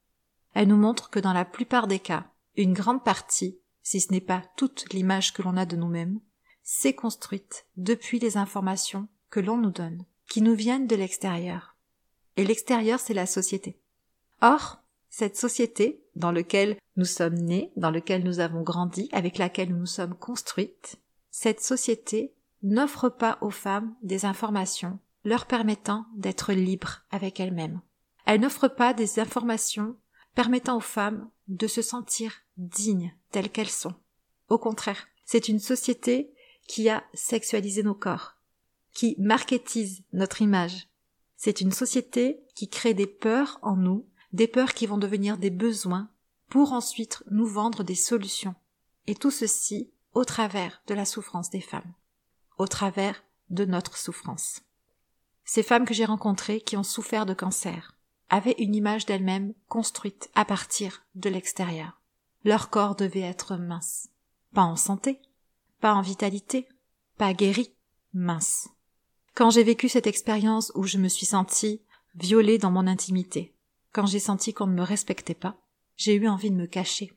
Elles 0.53 0.69
nous 0.69 0.77
montrent 0.77 1.09
que 1.09 1.19
dans 1.19 1.33
la 1.33 1.47
plupart 1.47 1.87
des 1.87 1.99
cas, 1.99 2.27
une 2.57 2.75
grande 2.75 3.03
partie, 3.03 3.59
si 3.91 4.01
ce 4.01 4.13
n'est 4.13 4.21
pas 4.21 4.45
toute 4.55 4.93
l'image 4.93 5.33
que 5.33 5.43
l'on 5.43 5.57
a 5.57 5.67
de 5.67 5.75
nous-mêmes, 5.75 6.21
s'est 6.63 6.95
construite 6.95 7.67
depuis 7.77 8.21
les 8.21 8.37
informations 8.37 9.09
que 9.31 9.41
l'on 9.41 9.57
nous 9.57 9.73
donne, 9.73 10.05
qui 10.29 10.43
nous 10.43 10.55
viennent 10.55 10.87
de 10.87 10.95
l'extérieur 10.95 11.77
et 12.37 12.45
l'extérieur 12.45 13.01
c'est 13.01 13.15
la 13.15 13.27
société. 13.27 13.81
Or, 14.43 14.81
cette 15.09 15.37
société 15.37 16.05
dans 16.15 16.31
laquelle 16.31 16.77
nous 16.95 17.05
sommes 17.05 17.35
nés, 17.35 17.73
dans 17.75 17.91
laquelle 17.91 18.23
nous 18.23 18.39
avons 18.39 18.63
grandi, 18.63 19.09
avec 19.11 19.39
laquelle 19.39 19.71
nous 19.71 19.81
nous 19.81 19.87
sommes 19.87 20.15
construites, 20.15 21.01
cette 21.33 21.61
société 21.61 22.33
n'offre 22.63 23.09
pas 23.09 23.39
aux 23.41 23.51
femmes 23.51 23.97
des 24.05 24.25
informations 24.25 25.01
leur 25.25 25.47
permettant 25.47 26.07
d'être 26.15 26.53
libres 26.53 27.03
avec 27.11 27.41
elles-mêmes. 27.41 27.81
Elle 28.25 28.43
n'offre 28.43 28.69
pas 28.69 28.95
des 28.95 29.19
informations 29.19 29.97
permettant 30.37 30.77
aux 30.77 30.81
femmes 30.81 31.29
de 31.49 31.67
se 31.67 31.83
sentir 31.83 32.33
dignes 32.69 33.15
telles 33.31 33.51
qu'elles 33.51 33.69
sont. 33.69 33.95
Au 34.49 34.59
contraire, 34.59 35.07
c'est 35.25 35.49
une 35.49 35.61
société 35.61 36.33
qui 36.67 36.89
a 36.89 37.05
sexualisé 37.15 37.83
nos 37.83 37.95
corps, 37.95 38.37
qui 38.93 39.17
marketise 39.19 40.03
notre 40.13 40.43
image, 40.43 40.91
c'est 41.43 41.63
une 41.63 41.73
société 41.73 42.45
qui 42.55 42.69
crée 42.69 42.93
des 42.93 43.07
peurs 43.07 43.59
en 43.63 43.75
nous, 43.75 44.07
des 44.35 44.47
peurs 44.47 44.75
qui 44.75 44.87
vont 44.87 44.99
devenir 44.99 45.39
des 45.39 45.49
besoins, 45.49 46.11
pour 46.51 46.75
ensuite 46.75 47.23
nous 47.31 47.47
vendre 47.47 47.83
des 47.83 47.95
solutions. 47.95 48.55
Et 49.07 49.15
tout 49.15 49.31
ceci 49.31 49.91
au 50.13 50.27
travers 50.27 50.83
de 50.87 50.93
la 50.93 51.07
souffrance 51.07 51.49
des 51.49 51.63
femmes, 51.63 51.95
au 52.59 52.67
travers 52.67 53.25
de 53.49 53.65
notre 53.65 53.97
souffrance. 53.97 54.61
Ces 55.47 55.63
femmes 55.63 55.87
que 55.87 55.95
j'ai 55.95 56.05
rencontrées 56.05 56.61
qui 56.61 56.77
ont 56.77 56.83
souffert 56.83 57.25
de 57.25 57.33
cancer 57.33 57.97
avaient 58.29 58.57
une 58.59 58.75
image 58.75 59.07
d'elles-mêmes 59.07 59.55
construite 59.67 60.29
à 60.35 60.45
partir 60.45 61.07
de 61.15 61.31
l'extérieur. 61.31 62.00
Leur 62.45 62.71
corps 62.71 62.97
devait 62.97 63.21
être 63.21 63.57
mince, 63.57 64.09
pas 64.55 64.63
en 64.63 64.77
santé, 64.77 65.21
pas 65.81 65.93
en 65.95 66.01
vitalité, 66.01 66.67
pas 67.19 67.35
guéri, 67.35 67.75
mince. 68.15 68.69
Quand 69.35 69.51
j'ai 69.51 69.63
vécu 69.63 69.89
cette 69.89 70.07
expérience 70.07 70.73
où 70.75 70.85
je 70.85 70.97
me 70.97 71.09
suis 71.09 71.27
sentie 71.27 71.83
violée 72.15 72.57
dans 72.57 72.71
mon 72.71 72.87
intimité, 72.87 73.55
quand 73.93 74.07
j'ai 74.07 74.21
senti 74.21 74.55
qu'on 74.55 74.67
ne 74.67 74.75
me 74.75 74.83
respectait 74.83 75.35
pas, 75.35 75.61
j'ai 75.97 76.15
eu 76.15 76.29
envie 76.29 76.51
de 76.51 76.57
me 76.57 76.67
cacher. 76.67 77.13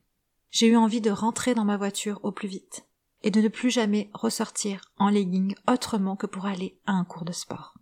J'ai 0.51 0.67
eu 0.67 0.75
envie 0.75 1.01
de 1.01 1.09
rentrer 1.09 1.55
dans 1.55 1.65
ma 1.65 1.77
voiture 1.77 2.19
au 2.23 2.31
plus 2.33 2.49
vite 2.49 2.85
et 3.21 3.31
de 3.31 3.39
ne 3.39 3.47
plus 3.47 3.71
jamais 3.71 4.09
ressortir 4.13 4.81
en 4.97 5.09
legging 5.09 5.55
autrement 5.67 6.17
que 6.17 6.27
pour 6.27 6.45
aller 6.45 6.77
à 6.85 6.91
un 6.91 7.05
cours 7.05 7.23
de 7.23 7.31
sport. 7.31 7.75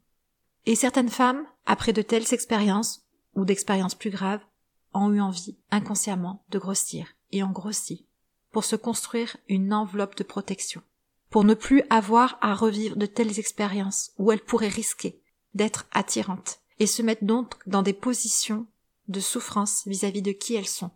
Et 0.67 0.75
certaines 0.75 1.09
femmes, 1.09 1.43
après 1.65 1.91
de 1.91 2.03
telles 2.03 2.33
expériences, 2.33 3.03
ou 3.33 3.45
d'expériences 3.45 3.95
plus 3.95 4.11
graves, 4.11 4.45
ont 4.93 5.11
eu 5.11 5.21
envie, 5.21 5.57
inconsciemment, 5.71 6.45
de 6.49 6.59
grossir, 6.59 7.07
et 7.31 7.43
ont 7.43 7.51
grossi, 7.51 8.05
pour 8.51 8.63
se 8.63 8.75
construire 8.75 9.37
une 9.47 9.73
enveloppe 9.73 10.15
de 10.15 10.23
protection, 10.23 10.81
pour 11.29 11.43
ne 11.43 11.53
plus 11.53 11.83
avoir 11.89 12.37
à 12.41 12.53
revivre 12.53 12.95
de 12.97 13.05
telles 13.05 13.39
expériences 13.39 14.11
où 14.17 14.31
elles 14.31 14.43
pourraient 14.43 14.67
risquer 14.67 15.21
d'être 15.53 15.87
attirantes 15.91 16.59
et 16.79 16.87
se 16.87 17.01
mettre 17.01 17.23
donc 17.23 17.55
dans 17.67 17.81
des 17.81 17.93
positions 17.93 18.65
de 19.07 19.19
souffrance 19.19 19.83
vis-à-vis 19.85 20.21
de 20.21 20.31
qui 20.31 20.55
elles 20.55 20.67
sont. 20.67 20.91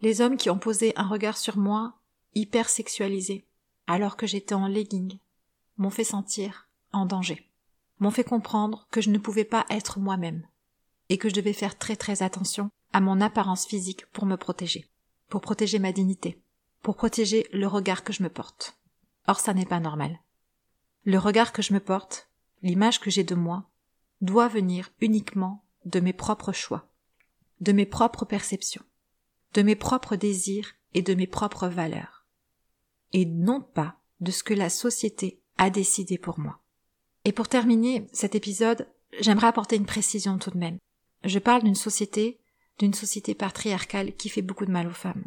Les 0.00 0.20
hommes 0.20 0.36
qui 0.36 0.50
ont 0.50 0.58
posé 0.58 0.92
un 0.96 1.06
regard 1.06 1.36
sur 1.36 1.56
moi 1.56 1.94
hyper 2.34 2.68
sexualisé 2.68 3.46
alors 3.86 4.16
que 4.16 4.26
j'étais 4.26 4.54
en 4.54 4.66
legging 4.66 5.18
m'ont 5.76 5.90
fait 5.90 6.04
sentir 6.04 6.68
en 6.92 7.06
danger, 7.06 7.48
m'ont 7.98 8.10
fait 8.10 8.24
comprendre 8.24 8.86
que 8.90 9.00
je 9.00 9.10
ne 9.10 9.18
pouvais 9.18 9.44
pas 9.44 9.66
être 9.70 9.98
moi-même 9.98 10.46
et 11.08 11.18
que 11.18 11.28
je 11.28 11.34
devais 11.34 11.52
faire 11.52 11.78
très 11.78 11.96
très 11.96 12.22
attention 12.22 12.70
à 12.92 13.00
mon 13.00 13.20
apparence 13.20 13.66
physique 13.66 14.06
pour 14.12 14.26
me 14.26 14.36
protéger, 14.36 14.88
pour 15.28 15.40
protéger 15.40 15.78
ma 15.78 15.92
dignité, 15.92 16.42
pour 16.82 16.96
protéger 16.96 17.46
le 17.52 17.66
regard 17.66 18.04
que 18.04 18.12
je 18.12 18.22
me 18.22 18.28
porte. 18.28 18.78
Or 19.26 19.40
ça 19.40 19.54
n'est 19.54 19.66
pas 19.66 19.80
normal. 19.80 20.18
Le 21.04 21.18
regard 21.18 21.52
que 21.52 21.62
je 21.62 21.72
me 21.72 21.80
porte, 21.80 22.30
l'image 22.62 23.00
que 23.00 23.10
j'ai 23.10 23.24
de 23.24 23.34
moi, 23.34 23.70
doit 24.20 24.48
venir 24.48 24.90
uniquement 25.00 25.64
de 25.84 26.00
mes 26.00 26.12
propres 26.12 26.52
choix, 26.52 26.88
de 27.60 27.72
mes 27.72 27.86
propres 27.86 28.24
perceptions, 28.24 28.84
de 29.54 29.62
mes 29.62 29.76
propres 29.76 30.16
désirs 30.16 30.72
et 30.94 31.02
de 31.02 31.14
mes 31.14 31.26
propres 31.26 31.68
valeurs, 31.68 32.26
et 33.12 33.26
non 33.26 33.60
pas 33.60 34.00
de 34.20 34.30
ce 34.30 34.42
que 34.42 34.54
la 34.54 34.70
société 34.70 35.42
a 35.58 35.70
décidé 35.70 36.18
pour 36.18 36.38
moi. 36.38 36.60
Et 37.24 37.32
pour 37.32 37.48
terminer 37.48 38.06
cet 38.12 38.34
épisode, 38.34 38.88
j'aimerais 39.20 39.46
apporter 39.46 39.76
une 39.76 39.86
précision 39.86 40.38
tout 40.38 40.50
de 40.50 40.58
même. 40.58 40.78
Je 41.24 41.38
parle 41.38 41.62
d'une 41.62 41.74
société, 41.74 42.40
d'une 42.78 42.94
société 42.94 43.34
patriarcale 43.34 44.14
qui 44.14 44.28
fait 44.28 44.42
beaucoup 44.42 44.66
de 44.66 44.72
mal 44.72 44.86
aux 44.86 44.92
femmes. 44.92 45.24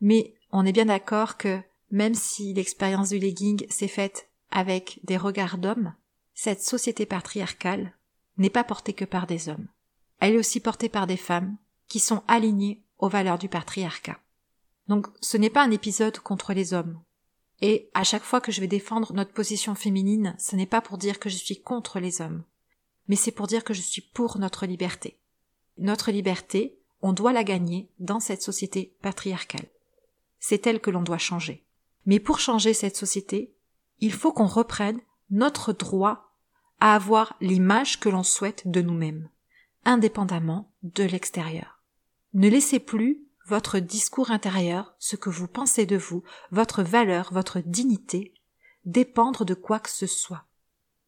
Mais 0.00 0.34
on 0.50 0.66
est 0.66 0.72
bien 0.72 0.86
d'accord 0.86 1.36
que 1.36 1.60
même 1.90 2.14
si 2.14 2.52
l'expérience 2.54 3.10
du 3.10 3.18
legging 3.18 3.66
s'est 3.70 3.88
faite 3.88 4.28
avec 4.50 5.00
des 5.04 5.16
regards 5.16 5.58
d'hommes, 5.58 5.94
cette 6.34 6.62
société 6.62 7.06
patriarcale 7.06 7.92
n'est 8.38 8.50
pas 8.50 8.64
portée 8.64 8.94
que 8.94 9.04
par 9.04 9.26
des 9.26 9.48
hommes. 9.48 9.68
Elle 10.18 10.34
est 10.34 10.38
aussi 10.38 10.60
portée 10.60 10.88
par 10.88 11.06
des 11.06 11.16
femmes 11.16 11.56
qui 11.88 12.00
sont 12.00 12.22
alignées 12.26 12.82
aux 12.98 13.08
valeurs 13.08 13.38
du 13.38 13.48
patriarcat. 13.48 14.18
Donc 14.88 15.06
ce 15.20 15.36
n'est 15.36 15.50
pas 15.50 15.62
un 15.62 15.70
épisode 15.70 16.18
contre 16.18 16.52
les 16.52 16.72
hommes. 16.72 17.00
Et 17.60 17.90
à 17.94 18.02
chaque 18.02 18.24
fois 18.24 18.40
que 18.40 18.50
je 18.50 18.60
vais 18.60 18.66
défendre 18.66 19.12
notre 19.12 19.32
position 19.32 19.74
féminine, 19.74 20.34
ce 20.38 20.56
n'est 20.56 20.66
pas 20.66 20.80
pour 20.80 20.98
dire 20.98 21.20
que 21.20 21.28
je 21.28 21.36
suis 21.36 21.60
contre 21.60 22.00
les 22.00 22.20
hommes, 22.20 22.42
mais 23.06 23.16
c'est 23.16 23.30
pour 23.30 23.46
dire 23.46 23.62
que 23.62 23.74
je 23.74 23.80
suis 23.80 24.02
pour 24.02 24.38
notre 24.38 24.66
liberté. 24.66 25.21
Notre 25.78 26.10
liberté, 26.10 26.78
on 27.00 27.12
doit 27.12 27.32
la 27.32 27.44
gagner 27.44 27.90
dans 27.98 28.20
cette 28.20 28.42
société 28.42 28.94
patriarcale. 29.02 29.68
C'est 30.38 30.66
elle 30.66 30.80
que 30.80 30.90
l'on 30.90 31.02
doit 31.02 31.18
changer. 31.18 31.64
Mais 32.06 32.20
pour 32.20 32.38
changer 32.38 32.74
cette 32.74 32.96
société, 32.96 33.54
il 34.00 34.12
faut 34.12 34.32
qu'on 34.32 34.46
reprenne 34.46 35.00
notre 35.30 35.72
droit 35.72 36.32
à 36.80 36.94
avoir 36.94 37.36
l'image 37.40 38.00
que 38.00 38.08
l'on 38.08 38.24
souhaite 38.24 38.68
de 38.68 38.82
nous-mêmes, 38.82 39.28
indépendamment 39.84 40.72
de 40.82 41.04
l'extérieur. 41.04 41.80
Ne 42.34 42.48
laissez 42.48 42.80
plus 42.80 43.24
votre 43.46 43.78
discours 43.78 44.30
intérieur, 44.30 44.94
ce 44.98 45.16
que 45.16 45.30
vous 45.30 45.46
pensez 45.46 45.86
de 45.86 45.96
vous, 45.96 46.22
votre 46.50 46.82
valeur, 46.82 47.32
votre 47.32 47.60
dignité, 47.60 48.34
dépendre 48.84 49.44
de 49.44 49.54
quoi 49.54 49.78
que 49.78 49.90
ce 49.90 50.06
soit. 50.06 50.44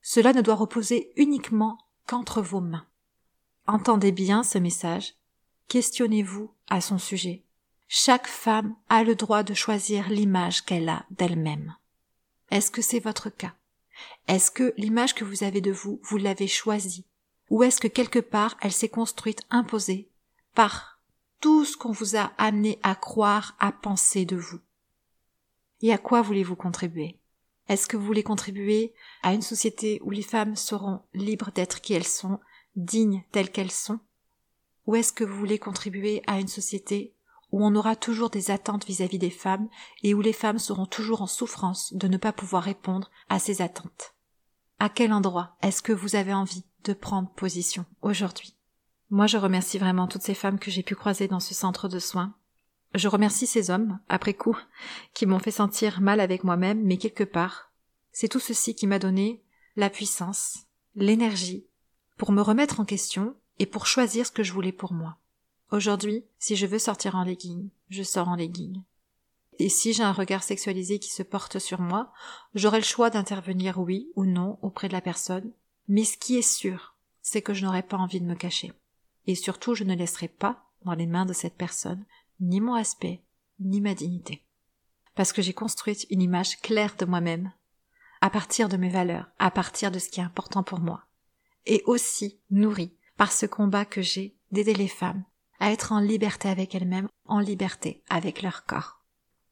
cela 0.07 0.33
ne 0.35 0.43
doit 0.43 0.55
reposer 0.55 1.13
uniquement 1.17 1.79
qu'entre 2.07 2.43
vos 2.43 2.61
mains. 2.61 2.87
Entendez 3.67 4.13
bien 4.13 4.43
ce 4.43 4.59
message. 4.59 5.15
Questionnez-vous 5.69 6.51
à 6.69 6.83
son 6.83 6.99
sujet. 6.99 7.45
Chaque 7.89 8.27
femme 8.27 8.77
a 8.91 9.05
le 9.05 9.15
droit 9.15 9.43
de 9.43 9.55
choisir 9.55 10.11
l'image 10.11 10.67
qu'elle 10.67 10.91
a 10.91 11.07
d'elle-même. 11.11 11.75
Est-ce 12.51 12.71
que 12.71 12.83
c'est 12.83 13.01
votre 13.01 13.31
cas? 13.31 13.55
Est-ce 14.29 14.51
que 14.51 14.75
l'image 14.77 15.15
que 15.15 15.25
vous 15.25 15.45
avez 15.45 15.63
de 15.63 15.73
vous, 15.73 15.99
vous 16.03 16.19
l'avez 16.19 16.47
choisie? 16.47 17.07
Ou 17.49 17.63
est-ce 17.63 17.81
que 17.81 17.89
quelque 17.89 18.19
part 18.19 18.57
elle 18.61 18.73
s'est 18.73 18.91
construite 18.91 19.43
imposée 19.49 20.11
par 20.55 21.01
tout 21.41 21.65
ce 21.65 21.79
qu'on 21.79 21.93
vous 21.93 22.17
a 22.17 22.33
amené 22.37 22.79
à 22.83 22.95
croire, 22.95 23.57
à 23.61 23.73
penser 23.73 24.27
de 24.27 24.37
vous? 24.37 24.61
Et 25.81 25.91
à 25.91 25.97
quoi 25.97 26.21
voulez-vous 26.21 26.57
contribuer? 26.57 27.19
Est-ce 27.69 27.87
que 27.87 27.97
vous 27.97 28.05
voulez 28.05 28.23
contribuer 28.23 28.93
à 29.23 29.33
une 29.33 29.43
société 29.43 30.01
où 30.03 30.11
les 30.11 30.23
femmes 30.23 30.55
seront 30.55 31.01
libres 31.15 31.51
d'être 31.51 31.81
qui 31.81 31.95
elles 31.95 32.07
sont, 32.07 32.41
dignes 32.77 33.25
telles 33.33 33.51
qu'elles 33.51 33.71
sont? 33.71 34.01
Ou 34.87 34.97
est-ce 34.97 35.13
que 35.13 35.25
vous 35.25 35.37
voulez 35.37 35.59
contribuer 35.59 36.23
à 36.27 36.41
une 36.41 36.49
société 36.49 37.15
où 37.53 37.65
on 37.65 37.75
aura 37.75 37.97
toujours 37.97 38.31
des 38.31 38.51
attentes 38.51 38.85
vis-à-vis 38.85 39.19
des 39.19 39.31
femmes 39.31 39.69
et 40.03 40.13
où 40.13 40.21
les 40.21 40.33
femmes 40.33 40.59
seront 40.59 40.87
toujours 40.87 41.23
en 41.23 41.27
souffrance 41.27 41.93
de 41.95 42.09
ne 42.09 42.17
pas 42.17 42.33
pouvoir 42.33 42.65
répondre 42.65 43.11
à 43.29 43.39
ces 43.39 43.63
attentes? 43.63 44.15
À 44.79 44.89
quel 44.89 45.13
endroit 45.13 45.57
est-ce 45.63 45.83
que 45.83 45.93
vous 45.93 46.17
avez 46.17 46.35
envie 46.35 46.65
de 46.83 46.93
prendre 46.93 47.31
position 47.31 47.87
aujourd'hui? 48.03 48.57
Moi 49.11 49.27
je 49.27 49.39
remercie 49.39 49.79
vraiment 49.79 50.09
toutes 50.09 50.23
ces 50.23 50.35
femmes 50.35 50.59
que 50.59 50.71
j'ai 50.71 50.83
pu 50.83 50.97
croiser 50.97 51.29
dans 51.29 51.41
ce 51.41 51.55
centre 51.55 51.89
de 51.89 51.99
soins. 51.99 52.35
Je 52.95 53.09
remercie 53.09 53.47
ces 53.47 53.71
hommes, 53.71 53.99
après 54.09 54.35
coup, 54.35 54.57
qui 55.15 55.27
m'ont 55.27 55.41
fait 55.41 55.51
sentir 55.51 56.01
mal 56.01 56.21
avec 56.21 56.45
moi-même, 56.45 56.83
mais 56.85 56.97
quelque 56.97 57.25
part, 57.25 57.73
c'est 58.13 58.29
tout 58.29 58.41
ceci 58.41 58.75
qui 58.75 58.87
m'a 58.87 59.01
donné 59.01 59.43
la 59.75 59.91
puissance, 59.91 60.67
l'énergie 60.95 61.67
pour 62.17 62.33
me 62.33 62.43
remettre 62.43 62.81
en 62.81 62.85
question 62.85 63.37
et 63.59 63.67
pour 63.67 63.87
choisir 63.87 64.27
ce 64.27 64.33
que 64.33 64.43
je 64.43 64.53
voulais 64.53 64.73
pour 64.73 64.93
moi. 64.93 65.17
Aujourd'hui, 65.71 66.25
si 66.39 66.57
je 66.57 66.67
veux 66.67 66.79
sortir 66.79 67.17
en 67.17 67.25
legging, 67.25 67.71
je 67.89 68.03
sors 68.03 68.29
en 68.29 68.37
legging. 68.37 68.83
Et 69.59 69.69
si 69.69 69.93
j'ai 69.93 70.03
un 70.03 70.13
regard 70.13 70.43
sexualisé 70.43 70.99
qui 70.99 71.11
se 71.11 71.23
porte 71.23 71.59
sur 71.59 71.81
moi, 71.81 72.13
j'aurai 72.55 72.79
le 72.79 72.85
choix 72.85 73.11
d'intervenir 73.11 73.79
oui 73.79 74.09
ou 74.17 74.25
non 74.25 74.59
auprès 74.63 74.89
de 74.89 74.93
la 74.93 75.01
personne, 75.01 75.53
mais 75.89 76.05
ce 76.05 76.17
qui 76.17 76.37
est 76.37 76.43
sûr, 76.43 76.97
c'est 77.23 77.43
que 77.43 77.55
je 77.55 77.65
n'aurai 77.65 77.83
pas 77.83 77.97
envie 77.97 78.21
de 78.21 78.27
me 78.27 78.35
cacher. 78.35 78.73
Et 79.27 79.35
surtout, 79.35 79.75
je 79.75 79.85
ne 79.85 79.95
laisserai 79.95 80.29
pas 80.29 80.65
dans 80.85 80.95
les 80.95 81.07
mains 81.07 81.27
de 81.27 81.33
cette 81.33 81.57
personne 81.57 82.05
ni 82.41 82.61
mon 82.61 82.75
aspect, 82.75 83.23
ni 83.61 83.81
ma 83.81 83.95
dignité. 83.95 84.45
Parce 85.15 85.33
que 85.33 85.41
j'ai 85.41 85.55
construit 85.55 86.07
une 86.11 86.21
image 86.21 86.61
claire 86.61 86.97
de 86.99 87.05
moi-même, 87.05 87.53
à 88.21 88.29
partir 88.29 88.69
de 88.69 88.77
mes 88.77 88.89
valeurs, 88.89 89.31
à 89.39 89.51
partir 89.51 89.93
de 89.93 89.99
ce 89.99 90.09
qui 90.09 90.21
est 90.21 90.25
important 90.25 90.63
pour 90.63 90.81
moi 90.81 91.07
et 91.67 91.83
aussi 91.87 92.41
nourrie 92.51 92.97
par 93.17 93.33
ce 93.33 93.47
combat 93.47 93.85
que 93.85 94.03
j'ai 94.03 94.37
d'aider 94.53 94.75
les 94.75 94.89
femmes 94.89 95.25
à 95.61 95.73
être 95.73 95.93
en 95.93 96.01
liberté 96.01 96.49
avec 96.49 96.75
elles-mêmes, 96.75 97.09
en 97.27 97.39
liberté 97.39 98.03
avec 98.09 98.43
leur 98.43 98.65
corps. 98.65 99.01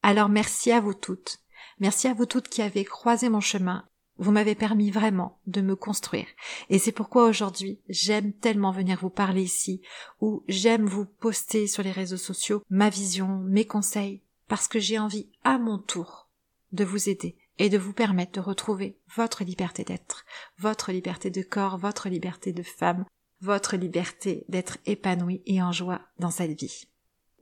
Alors 0.03 0.29
merci 0.29 0.73
à 0.73 0.81
vous 0.81 0.95
toutes, 0.95 1.39
merci 1.79 2.09
à 2.09 2.15
vous 2.15 2.27
toutes 2.27 2.49
qui 2.49 2.61
avez 2.61 2.85
croisé 2.85 3.29
mon 3.29 3.41
chemin, 3.41 3.87
vous 4.19 4.33
m'avez 4.33 4.55
permis 4.55 4.91
vraiment 4.91 5.41
de 5.47 5.61
me 5.61 5.75
construire. 5.75 6.27
Et 6.69 6.79
c'est 6.79 6.93
pourquoi 6.93 7.27
aujourd'hui 7.27 7.81
j'aime 7.89 8.33
tellement 8.33 8.73
venir 8.73 8.99
vous 9.01 9.11
parler 9.11 9.43
ici, 9.43 9.81
ou 10.21 10.45
j'aime 10.49 10.87
vous 10.87 11.07
poster 11.07 11.67
sur 11.67 11.83
les 11.83 11.93
réseaux 11.93 12.17
sociaux 12.17 12.63
ma 12.69 12.91
vision, 12.91 13.39
mes 13.39 13.65
conseils, 13.65 14.23
parce 14.49 14.69
que 14.69 14.81
j'ai 14.81 14.99
envie 14.99 15.31
à 15.45 15.59
mon 15.59 15.79
tour 15.79 16.29
de 16.73 16.85
vous 16.85 17.09
aider 17.09 17.37
et 17.59 17.69
de 17.69 17.79
vous 17.79 17.93
permettre 17.93 18.33
de 18.33 18.41
retrouver 18.41 18.97
votre 19.15 19.45
liberté 19.45 19.85
d'être, 19.85 20.25
votre 20.59 20.93
liberté 20.93 21.31
de 21.31 21.43
corps, 21.43 21.79
votre 21.79 22.09
liberté 22.09 22.53
de 22.53 22.63
femme, 22.63 23.05
votre 23.41 23.77
liberté 23.77 24.45
d'être 24.49 24.79
épanouie 24.87 25.43
et 25.47 25.63
en 25.63 25.73
joie 25.73 26.01
dans 26.19 26.31
cette 26.31 26.59
vie. 26.59 26.87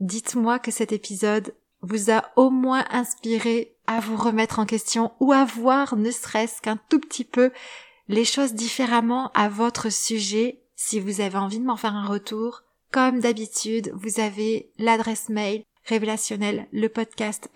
Dites-moi 0.01 0.59
que 0.59 0.70
cet 0.70 0.92
épisode 0.92 1.55
vous 1.83 2.11
a 2.11 2.25
au 2.37 2.51
moins 2.51 2.85
inspiré 2.90 3.77
à 3.87 4.01
vous 4.01 4.16
remettre 4.16 4.59
en 4.59 4.66
question 4.66 5.12
ou 5.20 5.33
à 5.33 5.44
voir 5.44 5.96
ne 5.96 6.11
serait-ce 6.11 6.61
qu'un 6.62 6.79
tout 6.88 7.01
petit 7.01 7.25
peu 7.25 7.51
les 8.09 8.25
choses 8.25 8.55
différemment 8.55 9.31
à 9.35 9.49
votre 9.49 9.90
sujet. 9.90 10.62
Si 10.75 11.01
vous 11.01 11.20
avez 11.20 11.37
envie 11.37 11.61
de 11.61 11.64
m'en 11.64 11.77
faire 11.77 11.94
un 11.94 12.07
retour, 12.07 12.62
comme 12.90 13.20
d'habitude, 13.20 13.92
vous 13.94 14.20
avez 14.20 14.73
l'adresse 14.79 15.29
mail 15.29 15.62
révélationnelle 15.85 16.66
le 16.73 16.88
podcast 16.88 17.51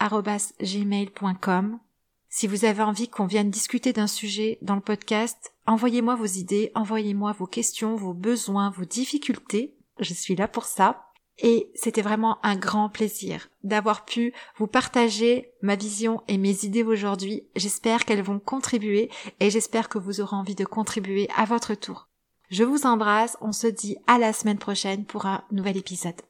gmail.com 0.61 1.79
si 2.35 2.49
vous 2.49 2.65
avez 2.65 2.83
envie 2.83 3.09
qu'on 3.09 3.27
vienne 3.27 3.49
discuter 3.49 3.93
d'un 3.93 4.09
sujet 4.09 4.59
dans 4.61 4.75
le 4.75 4.81
podcast, 4.81 5.55
envoyez-moi 5.67 6.17
vos 6.17 6.27
idées, 6.27 6.73
envoyez-moi 6.75 7.31
vos 7.31 7.47
questions, 7.47 7.95
vos 7.95 8.13
besoins, 8.13 8.71
vos 8.71 8.85
difficultés. 8.85 9.77
Je 10.01 10.15
suis 10.15 10.35
là 10.35 10.49
pour 10.49 10.65
ça. 10.65 11.07
Et 11.39 11.71
c'était 11.77 12.03
vraiment 12.03 12.45
un 12.45 12.57
grand 12.57 12.89
plaisir 12.89 13.51
d'avoir 13.63 14.05
pu 14.05 14.33
vous 14.57 14.67
partager 14.67 15.53
ma 15.63 15.77
vision 15.77 16.25
et 16.27 16.37
mes 16.37 16.65
idées 16.65 16.83
aujourd'hui. 16.83 17.45
J'espère 17.55 18.05
qu'elles 18.05 18.21
vont 18.21 18.41
contribuer 18.41 19.11
et 19.39 19.49
j'espère 19.49 19.89
que 19.89 19.99
vous 19.99 20.21
aurez 20.21 20.35
envie 20.35 20.57
de 20.57 20.65
contribuer 20.65 21.29
à 21.37 21.45
votre 21.45 21.75
tour. 21.75 22.09
Je 22.51 22.65
vous 22.65 22.85
embrasse, 22.85 23.37
on 23.43 23.53
se 23.53 23.69
dit 23.69 23.97
à 24.09 24.19
la 24.19 24.33
semaine 24.33 24.59
prochaine 24.59 25.05
pour 25.05 25.27
un 25.27 25.45
nouvel 25.53 25.77
épisode. 25.77 26.21